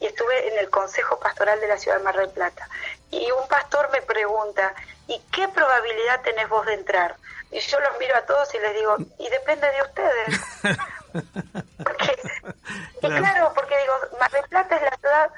y 0.00 0.06
estuve 0.06 0.52
en 0.52 0.58
el 0.58 0.68
Consejo 0.70 1.18
Pastoral 1.18 1.60
de 1.60 1.68
la 1.68 1.78
Ciudad 1.78 1.98
de 1.98 2.04
Mar 2.04 2.16
del 2.16 2.30
Plata. 2.30 2.68
Y 3.10 3.30
un 3.30 3.46
pastor 3.48 3.90
me 3.90 4.02
pregunta, 4.02 4.74
¿y 5.06 5.18
qué 5.32 5.48
probabilidad 5.48 6.20
tenés 6.22 6.48
vos 6.48 6.66
de 6.66 6.74
entrar? 6.74 7.16
Y 7.50 7.60
yo 7.60 7.80
los 7.80 7.98
miro 7.98 8.16
a 8.16 8.22
todos 8.22 8.52
y 8.54 8.58
les 8.58 8.74
digo, 8.74 8.96
y 9.18 9.28
depende 9.28 9.70
de 9.70 9.82
ustedes. 9.82 10.40
porque, 11.84 12.16
y 13.02 13.08
claro, 13.08 13.52
porque 13.54 13.78
digo, 13.78 13.94
Mar 14.18 14.30
del 14.30 14.48
Plata 14.48 14.76
es 14.76 14.82
la 14.82 14.96
ciudad 14.96 15.30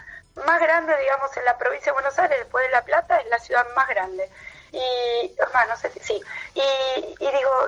más 0.47 0.61
grande, 0.61 0.97
digamos, 0.99 1.37
en 1.37 1.45
la 1.45 1.59
provincia 1.59 1.93
de 1.93 1.95
Buenos 1.95 2.19
Aires, 2.19 2.39
después 2.39 2.65
de 2.65 2.71
La 2.71 2.85
Plata, 2.85 3.19
es 3.19 3.29
la 3.29 3.39
ciudad 3.39 3.67
más 3.77 3.89
grande. 3.89 4.31
Y, 4.73 5.37
no 5.69 5.77
sé 5.77 5.91
si, 5.91 6.01
sí. 6.01 6.23
Y, 6.55 7.25
y 7.25 7.31
digo, 7.31 7.67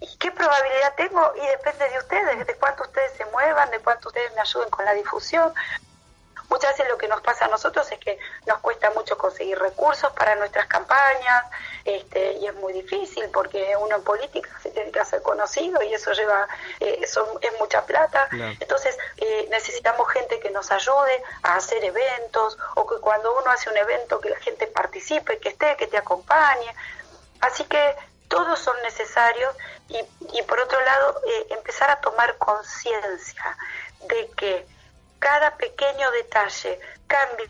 ¿y 0.00 0.16
qué 0.18 0.30
probabilidad 0.30 0.94
tengo? 0.96 1.32
Y 1.36 1.46
depende 1.46 1.88
de 1.88 1.98
ustedes, 1.98 2.46
de 2.46 2.54
cuánto 2.56 2.82
ustedes 2.82 3.12
se 3.16 3.24
muevan, 3.26 3.70
de 3.70 3.80
cuánto 3.80 4.08
ustedes 4.08 4.32
me 4.34 4.40
ayuden 4.40 4.70
con 4.70 4.84
la 4.84 4.92
difusión. 4.92 5.52
Muchas 6.54 6.70
veces 6.78 6.88
lo 6.88 6.96
que 6.96 7.08
nos 7.08 7.20
pasa 7.20 7.46
a 7.46 7.48
nosotros 7.48 7.90
es 7.90 7.98
que 7.98 8.16
nos 8.46 8.58
cuesta 8.60 8.88
mucho 8.92 9.18
conseguir 9.18 9.58
recursos 9.58 10.12
para 10.12 10.36
nuestras 10.36 10.66
campañas 10.66 11.46
este, 11.84 12.34
y 12.34 12.46
es 12.46 12.54
muy 12.54 12.72
difícil 12.72 13.28
porque 13.32 13.74
uno 13.76 13.96
en 13.96 14.04
política 14.04 14.48
se 14.62 14.70
tiene 14.70 14.92
que 14.92 15.00
hacer 15.00 15.20
conocido 15.20 15.82
y 15.82 15.92
eso 15.92 16.12
lleva, 16.12 16.46
eh, 16.78 17.00
eso 17.02 17.40
es 17.40 17.58
mucha 17.58 17.84
plata. 17.84 18.28
Entonces 18.60 18.96
eh, 19.16 19.48
necesitamos 19.50 20.08
gente 20.12 20.38
que 20.38 20.50
nos 20.50 20.70
ayude 20.70 21.24
a 21.42 21.56
hacer 21.56 21.84
eventos 21.84 22.56
o 22.76 22.86
que 22.86 23.00
cuando 23.00 23.36
uno 23.36 23.50
hace 23.50 23.68
un 23.68 23.76
evento 23.76 24.20
que 24.20 24.30
la 24.30 24.38
gente 24.38 24.68
participe, 24.68 25.40
que 25.40 25.48
esté, 25.48 25.76
que 25.76 25.88
te 25.88 25.98
acompañe. 25.98 26.72
Así 27.40 27.64
que 27.64 27.96
todos 28.28 28.60
son 28.60 28.80
necesarios 28.82 29.56
y, 29.88 29.98
y 30.32 30.42
por 30.42 30.60
otro 30.60 30.80
lado 30.80 31.20
eh, 31.26 31.46
empezar 31.50 31.90
a 31.90 32.00
tomar 32.00 32.38
conciencia 32.38 33.56
de 34.06 34.30
que 34.36 34.73
cada 35.24 35.56
pequeño 35.56 36.10
detalle 36.10 36.78
cambia 37.06 37.48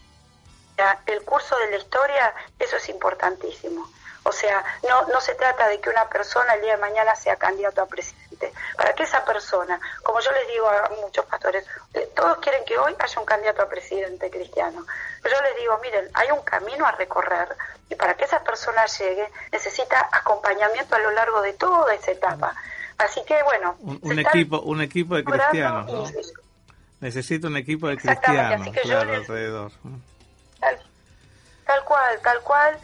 el 1.06 1.24
curso 1.24 1.58
de 1.58 1.72
la 1.72 1.76
historia, 1.78 2.32
eso 2.56 2.76
es 2.76 2.88
importantísimo. 2.88 3.90
O 4.22 4.30
sea, 4.30 4.64
no, 4.88 5.08
no 5.08 5.20
se 5.20 5.34
trata 5.34 5.66
de 5.66 5.80
que 5.80 5.90
una 5.90 6.08
persona 6.08 6.54
el 6.54 6.62
día 6.62 6.76
de 6.76 6.80
mañana 6.80 7.16
sea 7.16 7.34
candidato 7.34 7.82
a 7.82 7.86
presidente. 7.86 8.52
Para 8.76 8.94
que 8.94 9.02
esa 9.02 9.24
persona, 9.24 9.80
como 10.04 10.20
yo 10.20 10.30
les 10.30 10.48
digo 10.48 10.68
a 10.68 10.88
muchos 11.02 11.26
pastores, 11.26 11.66
todos 12.14 12.38
quieren 12.38 12.64
que 12.64 12.78
hoy 12.78 12.94
haya 12.96 13.20
un 13.20 13.26
candidato 13.26 13.62
a 13.62 13.68
presidente 13.68 14.30
cristiano. 14.30 14.86
Pero 15.20 15.34
yo 15.36 15.42
les 15.42 15.56
digo, 15.56 15.78
miren, 15.82 16.08
hay 16.14 16.30
un 16.30 16.42
camino 16.42 16.86
a 16.86 16.92
recorrer 16.92 17.56
y 17.90 17.96
para 17.96 18.14
que 18.14 18.24
esa 18.24 18.44
persona 18.44 18.86
llegue 18.86 19.28
necesita 19.50 20.08
acompañamiento 20.12 20.94
a 20.94 21.00
lo 21.00 21.10
largo 21.10 21.42
de 21.42 21.54
toda 21.54 21.92
esa 21.92 22.12
etapa. 22.12 22.54
Así 22.98 23.20
que 23.24 23.42
bueno, 23.42 23.76
un, 23.80 24.18
equipo, 24.20 24.60
un 24.60 24.80
equipo 24.80 25.16
de 25.16 25.24
cristianos. 25.24 25.90
¿no? 25.90 26.43
Necesito 27.04 27.48
un 27.48 27.56
equipo 27.58 27.86
de 27.86 27.98
cristianos, 27.98 28.66
claro, 28.82 29.12
alrededor. 29.12 29.72
Tal, 31.66 31.84
cual, 31.84 32.18
tal 32.22 32.40
cual, 32.40 32.78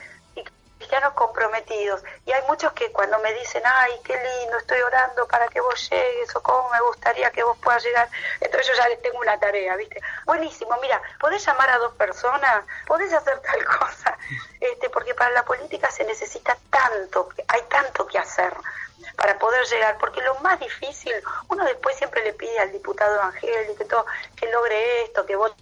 cristianos 0.90 1.14
comprometidos. 1.14 2.02
Y 2.26 2.32
hay 2.32 2.42
muchos 2.48 2.72
que 2.72 2.90
cuando 2.90 3.16
me 3.20 3.32
dicen, 3.34 3.62
ay, 3.64 3.92
qué 4.04 4.14
lindo, 4.14 4.58
estoy 4.58 4.80
orando 4.80 5.26
para 5.28 5.46
que 5.46 5.60
vos 5.60 5.88
llegues, 5.88 6.34
o 6.34 6.42
cómo 6.42 6.68
me 6.70 6.80
gustaría 6.80 7.30
que 7.30 7.44
vos 7.44 7.56
puedas 7.58 7.84
llegar, 7.84 8.08
entonces 8.40 8.66
yo 8.66 8.74
ya 8.74 8.88
les 8.88 9.00
tengo 9.00 9.20
una 9.20 9.38
tarea, 9.38 9.76
¿viste? 9.76 10.00
Buenísimo, 10.26 10.76
mira, 10.82 11.00
podés 11.20 11.46
llamar 11.46 11.70
a 11.70 11.78
dos 11.78 11.94
personas, 11.94 12.64
podés 12.88 13.12
hacer 13.12 13.38
tal 13.52 13.64
cosa, 13.64 14.18
este, 14.58 14.90
porque 14.90 15.14
para 15.14 15.30
la 15.30 15.44
política 15.44 15.88
se 15.92 16.04
necesita 16.04 16.58
tanto, 16.70 17.28
hay 17.46 17.62
tanto 17.68 18.06
que 18.08 18.18
hacer 18.18 18.52
para 19.16 19.38
poder 19.38 19.64
llegar, 19.66 19.96
porque 19.98 20.20
lo 20.22 20.34
más 20.40 20.58
difícil, 20.58 21.14
uno 21.48 21.64
después 21.66 21.96
siempre 21.96 22.24
le 22.24 22.32
pide 22.32 22.58
al 22.58 22.72
diputado 22.72 23.14
evangélico 23.14 23.84
todo, 23.84 24.06
que 24.34 24.50
logre 24.50 25.04
esto, 25.04 25.24
que 25.24 25.36
vote 25.36 25.54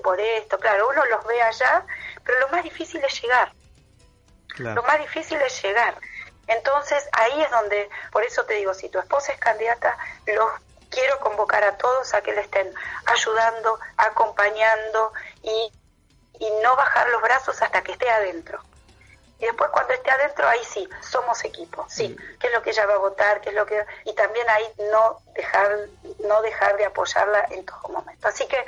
por 0.00 0.20
esto, 0.20 0.58
claro, 0.58 0.88
uno 0.90 1.04
los 1.06 1.26
ve 1.26 1.42
allá, 1.42 1.84
pero 2.24 2.38
lo 2.38 2.48
más 2.50 2.62
difícil 2.62 3.02
es 3.04 3.20
llegar. 3.20 3.52
Lo 4.56 4.82
más 4.82 4.98
difícil 4.98 5.40
es 5.40 5.62
llegar. 5.62 5.94
Entonces 6.46 7.08
ahí 7.12 7.42
es 7.42 7.50
donde, 7.50 7.88
por 8.12 8.22
eso 8.22 8.44
te 8.44 8.54
digo, 8.54 8.74
si 8.74 8.88
tu 8.88 8.98
esposa 8.98 9.32
es 9.32 9.38
candidata, 9.38 9.96
los 10.26 10.50
quiero 10.90 11.18
convocar 11.20 11.64
a 11.64 11.76
todos 11.76 12.14
a 12.14 12.22
que 12.22 12.32
le 12.32 12.42
estén 12.42 12.72
ayudando, 13.06 13.78
acompañando 13.96 15.12
y, 15.42 15.72
y 16.38 16.50
no 16.62 16.76
bajar 16.76 17.08
los 17.08 17.22
brazos 17.22 17.60
hasta 17.62 17.82
que 17.82 17.92
esté 17.92 18.08
adentro. 18.08 18.60
Y 19.40 19.46
después 19.46 19.70
cuando 19.70 19.92
esté 19.92 20.10
adentro 20.10 20.46
ahí 20.48 20.62
sí 20.64 20.88
somos 21.00 21.44
equipo 21.44 21.84
sí. 21.88 22.08
Mm. 22.08 22.38
qué 22.38 22.46
es 22.46 22.52
lo 22.52 22.62
que 22.62 22.70
ella 22.70 22.86
va 22.86 22.94
a 22.94 22.98
votar 22.98 23.40
qué 23.40 23.48
es 23.48 23.54
lo 23.54 23.66
que 23.66 23.84
y 24.04 24.14
también 24.14 24.48
ahí 24.48 24.64
no 24.90 25.18
dejar 25.34 25.88
no 26.20 26.40
dejar 26.40 26.76
de 26.76 26.84
apoyarla 26.86 27.44
en 27.50 27.66
todo 27.66 27.88
momento. 27.88 28.28
Así 28.28 28.46
que 28.46 28.64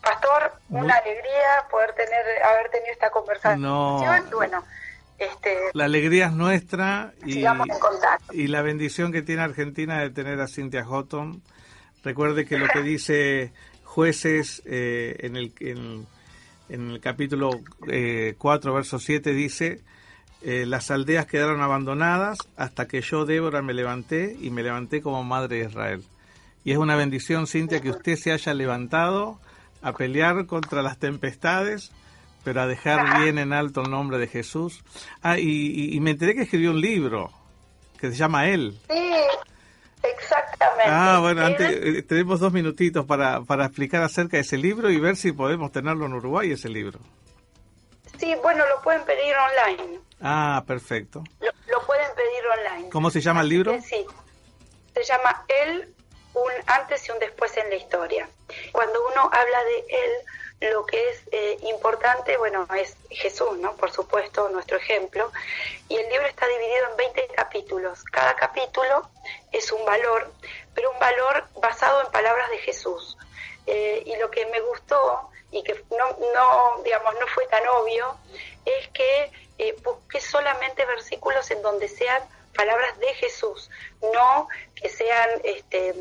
pastor 0.00 0.52
una 0.70 0.94
alegría 0.94 1.66
poder 1.68 1.94
tener 1.94 2.42
haber 2.44 2.70
tenido 2.70 2.92
esta 2.92 3.10
conversación. 3.10 3.60
No. 3.60 4.00
bueno 4.30 4.64
este, 5.18 5.56
la 5.74 5.84
alegría 5.84 6.26
es 6.26 6.32
nuestra 6.32 7.12
y, 7.26 7.44
y 8.32 8.46
la 8.46 8.62
bendición 8.62 9.10
que 9.10 9.22
tiene 9.22 9.42
Argentina 9.42 10.00
de 10.00 10.10
tener 10.10 10.40
a 10.40 10.46
Cynthia 10.46 10.84
Houghton. 10.84 11.42
Recuerde 12.04 12.46
que 12.46 12.56
lo 12.56 12.68
que 12.68 12.82
dice 12.82 13.52
jueces 13.82 14.62
eh, 14.64 15.16
en, 15.20 15.36
el, 15.36 15.52
en, 15.58 16.06
en, 16.68 16.90
el 16.92 17.00
capítulo 17.00 17.50
eh, 17.88 18.36
4, 18.38 18.72
verso 18.72 19.00
7 19.00 19.32
dice, 19.32 19.80
eh, 20.42 20.66
las 20.66 20.92
aldeas 20.92 21.26
quedaron 21.26 21.62
abandonadas 21.62 22.38
hasta 22.56 22.86
que 22.86 23.00
yo, 23.00 23.24
Débora, 23.24 23.60
me 23.60 23.74
levanté 23.74 24.36
y 24.40 24.50
me 24.50 24.62
levanté 24.62 25.02
como 25.02 25.24
madre 25.24 25.58
de 25.58 25.64
Israel. 25.64 26.04
y 26.64 26.70
es 26.70 26.78
una 26.78 26.94
bendición, 26.94 27.48
Cintia, 27.48 27.80
que 27.80 27.90
usted 27.90 28.14
se 28.14 28.30
haya 28.30 28.54
levantado 28.54 29.40
a 29.82 29.92
pelear 29.92 30.46
contra 30.46 30.82
las 30.82 30.98
tempestades, 30.98 31.90
pero 32.44 32.62
a 32.62 32.66
dejar 32.66 33.18
bien 33.22 33.38
en 33.38 33.52
alto 33.52 33.82
el 33.82 33.90
nombre 33.90 34.18
de 34.18 34.26
Jesús. 34.26 34.82
Ah, 35.22 35.38
y, 35.38 35.94
y 35.94 36.00
me 36.00 36.10
enteré 36.12 36.34
que 36.34 36.42
escribió 36.42 36.70
un 36.70 36.80
libro 36.80 37.30
que 37.98 38.10
se 38.10 38.16
llama 38.16 38.48
Él. 38.48 38.78
Sí, 38.88 39.12
exactamente. 40.02 40.84
Ah, 40.86 41.18
bueno, 41.20 41.44
antes, 41.44 41.70
eh, 41.70 42.02
tenemos 42.02 42.40
dos 42.40 42.52
minutitos 42.52 43.04
para, 43.06 43.42
para 43.42 43.66
explicar 43.66 44.02
acerca 44.02 44.36
de 44.36 44.42
ese 44.42 44.56
libro 44.56 44.90
y 44.90 44.98
ver 44.98 45.16
si 45.16 45.32
podemos 45.32 45.72
tenerlo 45.72 46.06
en 46.06 46.14
Uruguay, 46.14 46.52
ese 46.52 46.68
libro. 46.68 47.00
Sí, 48.18 48.34
bueno, 48.42 48.64
lo 48.66 48.82
pueden 48.82 49.04
pedir 49.04 49.34
online. 49.36 50.00
Ah, 50.20 50.64
perfecto. 50.66 51.22
Lo, 51.40 51.46
lo 51.46 51.86
pueden 51.86 52.08
pedir 52.16 52.70
online. 52.72 52.90
¿Cómo 52.90 53.10
se 53.10 53.20
llama 53.20 53.42
el 53.42 53.48
libro? 53.48 53.78
Sí, 53.82 54.04
se 54.94 55.04
llama 55.04 55.44
Él, 55.64 55.94
un 56.42 56.52
antes 56.66 57.06
y 57.08 57.12
un 57.12 57.18
después 57.18 57.56
en 57.56 57.68
la 57.70 57.76
historia. 57.76 58.28
Cuando 58.72 59.06
uno 59.06 59.30
habla 59.32 59.64
de 59.64 59.84
Él, 59.88 60.72
lo 60.72 60.84
que 60.86 61.10
es 61.10 61.22
eh, 61.30 61.58
importante, 61.62 62.36
bueno, 62.36 62.66
es 62.76 62.96
Jesús, 63.10 63.56
¿no? 63.58 63.74
Por 63.76 63.92
supuesto, 63.92 64.48
nuestro 64.48 64.76
ejemplo. 64.76 65.30
Y 65.88 65.96
el 65.96 66.08
libro 66.08 66.26
está 66.26 66.46
dividido 66.48 66.90
en 66.90 66.96
20 66.96 67.28
capítulos. 67.36 68.02
Cada 68.04 68.34
capítulo 68.34 69.08
es 69.52 69.70
un 69.70 69.84
valor, 69.84 70.32
pero 70.74 70.90
un 70.90 70.98
valor 70.98 71.44
basado 71.60 72.00
en 72.04 72.10
palabras 72.10 72.50
de 72.50 72.58
Jesús. 72.58 73.16
Eh, 73.66 74.02
y 74.06 74.16
lo 74.16 74.30
que 74.30 74.46
me 74.46 74.60
gustó 74.60 75.30
y 75.50 75.62
que 75.62 75.82
no, 75.90 76.16
no, 76.34 76.82
digamos, 76.82 77.14
no 77.20 77.26
fue 77.28 77.46
tan 77.46 77.66
obvio, 77.68 78.16
es 78.64 78.88
que 78.88 79.30
eh, 79.58 79.76
busqué 79.82 80.20
solamente 80.20 80.84
versículos 80.84 81.50
en 81.50 81.62
donde 81.62 81.88
sean 81.88 82.22
palabras 82.58 82.98
de 82.98 83.14
Jesús, 83.14 83.70
no 84.02 84.48
que 84.74 84.88
sean 84.88 85.30
este, 85.44 85.94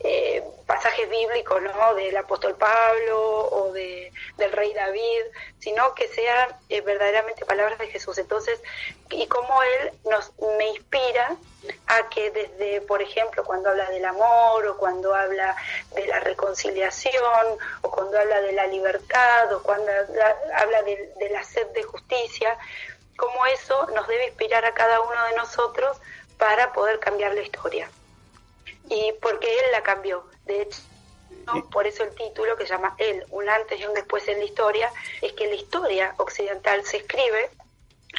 eh, 0.00 0.42
pasajes 0.66 1.06
bíblicos 1.10 1.60
¿no? 1.60 1.94
del 1.96 2.16
apóstol 2.16 2.56
Pablo 2.56 3.48
o 3.50 3.72
de, 3.74 4.10
del 4.38 4.52
rey 4.52 4.72
David, 4.72 5.24
sino 5.58 5.94
que 5.94 6.08
sean 6.08 6.48
eh, 6.70 6.80
verdaderamente 6.80 7.44
palabras 7.44 7.78
de 7.78 7.88
Jesús. 7.88 8.16
Entonces, 8.16 8.58
y 9.10 9.26
cómo 9.26 9.62
Él 9.62 9.92
nos, 10.10 10.32
me 10.56 10.68
inspira 10.68 11.36
a 11.88 12.08
que 12.08 12.30
desde, 12.30 12.80
por 12.80 13.02
ejemplo, 13.02 13.44
cuando 13.44 13.68
habla 13.68 13.90
del 13.90 14.06
amor 14.06 14.66
o 14.66 14.78
cuando 14.78 15.14
habla 15.14 15.54
de 15.94 16.06
la 16.06 16.20
reconciliación 16.20 17.58
o 17.82 17.90
cuando 17.90 18.18
habla 18.18 18.40
de 18.40 18.52
la 18.52 18.66
libertad 18.66 19.52
o 19.52 19.62
cuando 19.62 19.92
habla 20.54 20.82
de 20.82 21.28
la 21.30 21.44
sed 21.44 21.66
de 21.74 21.82
justicia, 21.82 22.56
cómo 23.18 23.44
eso 23.46 23.86
nos 23.94 24.06
debe 24.06 24.28
inspirar 24.28 24.64
a 24.64 24.72
cada 24.72 25.00
uno 25.00 25.24
de 25.30 25.36
nosotros 25.36 25.98
para 26.38 26.72
poder 26.72 27.00
cambiar 27.00 27.34
la 27.34 27.42
historia. 27.42 27.90
Y 28.88 29.12
porque 29.20 29.46
él 29.46 29.64
la 29.72 29.82
cambió. 29.82 30.24
De 30.46 30.62
hecho, 30.62 30.78
por 31.72 31.86
eso 31.86 32.04
el 32.04 32.14
título 32.14 32.56
que 32.56 32.64
llama 32.64 32.94
Él, 32.96 33.24
un 33.30 33.48
antes 33.48 33.80
y 33.80 33.84
un 33.84 33.92
después 33.92 34.26
en 34.28 34.38
la 34.38 34.44
historia, 34.44 34.90
es 35.20 35.32
que 35.32 35.48
la 35.48 35.56
historia 35.56 36.14
occidental 36.18 36.84
se 36.84 36.98
escribe 36.98 37.50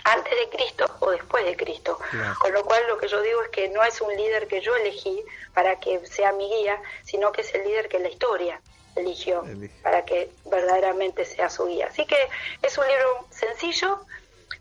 antes 0.04 0.34
de 0.38 0.50
Cristo 0.50 0.86
o 1.00 1.12
después 1.12 1.46
de 1.46 1.56
Cristo. 1.56 1.98
Con 2.40 2.52
lo 2.52 2.64
cual 2.66 2.84
lo 2.88 2.98
que 2.98 3.08
yo 3.08 3.22
digo 3.22 3.42
es 3.42 3.50
que 3.50 3.70
no 3.70 3.82
es 3.84 4.02
un 4.02 4.16
líder 4.16 4.48
que 4.48 4.60
yo 4.60 4.76
elegí 4.76 5.24
para 5.54 5.80
que 5.80 6.06
sea 6.06 6.34
mi 6.34 6.48
guía, 6.50 6.80
sino 7.06 7.32
que 7.32 7.42
es 7.42 7.54
el 7.56 7.64
líder 7.64 7.88
que 7.88 8.00
la 8.00 8.10
historia 8.10 8.60
eligió 8.96 9.46
para 9.82 10.04
que 10.04 10.30
verdaderamente 10.46 11.24
sea 11.24 11.50
su 11.50 11.68
guía. 11.68 11.88
Así 11.88 12.06
que 12.06 12.18
es 12.62 12.78
un 12.78 12.88
libro 12.88 13.28
sencillo, 13.30 14.02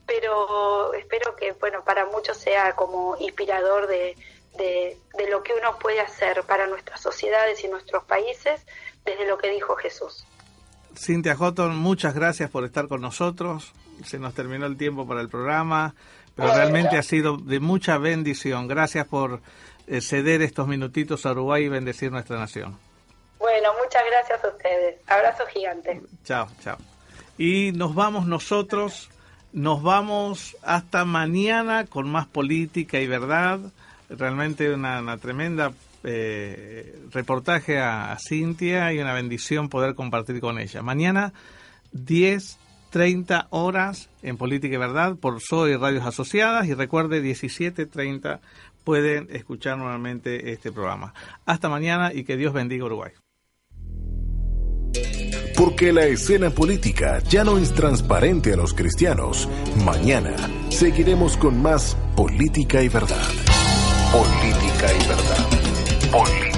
pero 0.09 0.95
espero 0.95 1.37
que, 1.37 1.53
bueno, 1.53 1.85
para 1.85 2.07
muchos 2.07 2.39
sea 2.39 2.73
como 2.75 3.15
inspirador 3.21 3.87
de, 3.87 4.17
de, 4.57 5.31
lo 5.31 5.43
que 5.43 5.53
uno 5.53 5.79
puede 5.79 6.01
hacer 6.01 6.43
para 6.45 6.67
nuestras 6.67 7.01
sociedades 7.01 7.63
y 7.63 7.69
nuestros 7.69 8.03
países 8.05 8.67
desde 9.05 9.29
lo 9.29 9.37
que 9.37 9.51
dijo 9.51 9.77
Jesús. 9.77 10.25
Cintia 10.97 11.37
Houghton, 11.37 11.77
muchas 11.77 12.15
gracias 12.15 12.51
por 12.51 12.65
estar 12.65 12.89
con 12.89 13.03
nosotros. 13.03 13.73
Se 14.05 14.19
nos 14.19 14.33
terminó 14.33 14.65
el 14.65 14.79
tiempo 14.79 15.07
para 15.07 15.21
el 15.21 15.29
programa, 15.29 15.95
pero 16.35 16.55
realmente 16.55 16.97
ha 16.97 17.03
sido 17.03 17.37
de 17.37 17.61
mucha 17.61 17.99
bendición. 17.99 18.67
Gracias 18.67 19.07
por 19.07 19.43
eh, 19.87 20.01
ceder 20.01 20.41
estos 20.41 20.67
minutitos 20.67 21.27
a 21.27 21.33
Uruguay 21.33 21.65
y 21.65 21.69
bendecir 21.69 22.11
nuestra 22.11 22.39
nación. 22.39 22.79
Bueno, 23.39 23.69
muchas 23.83 24.03
gracias 24.11 24.43
a 24.43 24.49
ustedes. 24.49 25.01
Abrazo 25.07 25.45
gigante. 25.53 26.01
Chao, 26.25 26.49
chao. 26.65 26.79
Y 27.37 27.73
nos 27.73 27.95
vamos 27.95 28.27
nosotros 28.27 29.11
nos 29.53 29.83
vamos 29.83 30.57
hasta 30.63 31.05
mañana 31.05 31.87
con 31.87 32.11
más 32.11 32.27
política 32.27 33.01
y 33.01 33.07
verdad. 33.07 33.61
Realmente 34.11 34.73
una, 34.73 35.17
tremenda 35.19 35.73
eh, 36.05 36.99
reportaje 37.13 37.79
a, 37.79 38.17
Cintia 38.19 38.93
y 38.93 38.99
una 38.99 39.13
bendición 39.13 39.69
poder 39.69 39.95
compartir 39.95 40.41
con 40.41 40.59
ella. 40.59 40.83
Mañana 40.83 41.33
10, 41.93 42.59
30 42.91 43.49
horas 43.51 44.09
en 44.23 44.37
Política 44.37 44.75
y 44.75 44.79
Verdad 44.79 45.17
por 45.17 45.41
Soy 45.41 45.77
Radios 45.77 46.07
Asociadas 46.07 46.67
y 46.67 46.75
recuerde 46.75 47.23
17.30 47.23 48.41
pueden 48.85 49.29
escuchar 49.31 49.77
nuevamente 49.77 50.53
este 50.53 50.73
programa. 50.73 51.13
Hasta 51.45 51.69
mañana 51.69 52.13
y 52.15 52.25
que 52.25 52.39
Dios 52.39 52.55
bendiga 52.55 52.87
Uruguay. 52.87 53.13
Porque 55.79 55.93
la 55.93 56.07
escena 56.07 56.51
política 56.51 57.21
ya 57.29 57.45
no 57.45 57.57
es 57.57 57.73
transparente 57.73 58.53
a 58.53 58.57
los 58.57 58.75
cristianos. 58.75 59.49
Mañana 59.85 60.35
seguiremos 60.71 61.37
con 61.37 61.63
más 61.63 61.97
política 62.17 62.83
y 62.83 62.89
verdad. 62.89 63.29
Política 64.11 64.93
y 64.93 65.09
verdad. 65.09 65.49
Política 66.11 66.58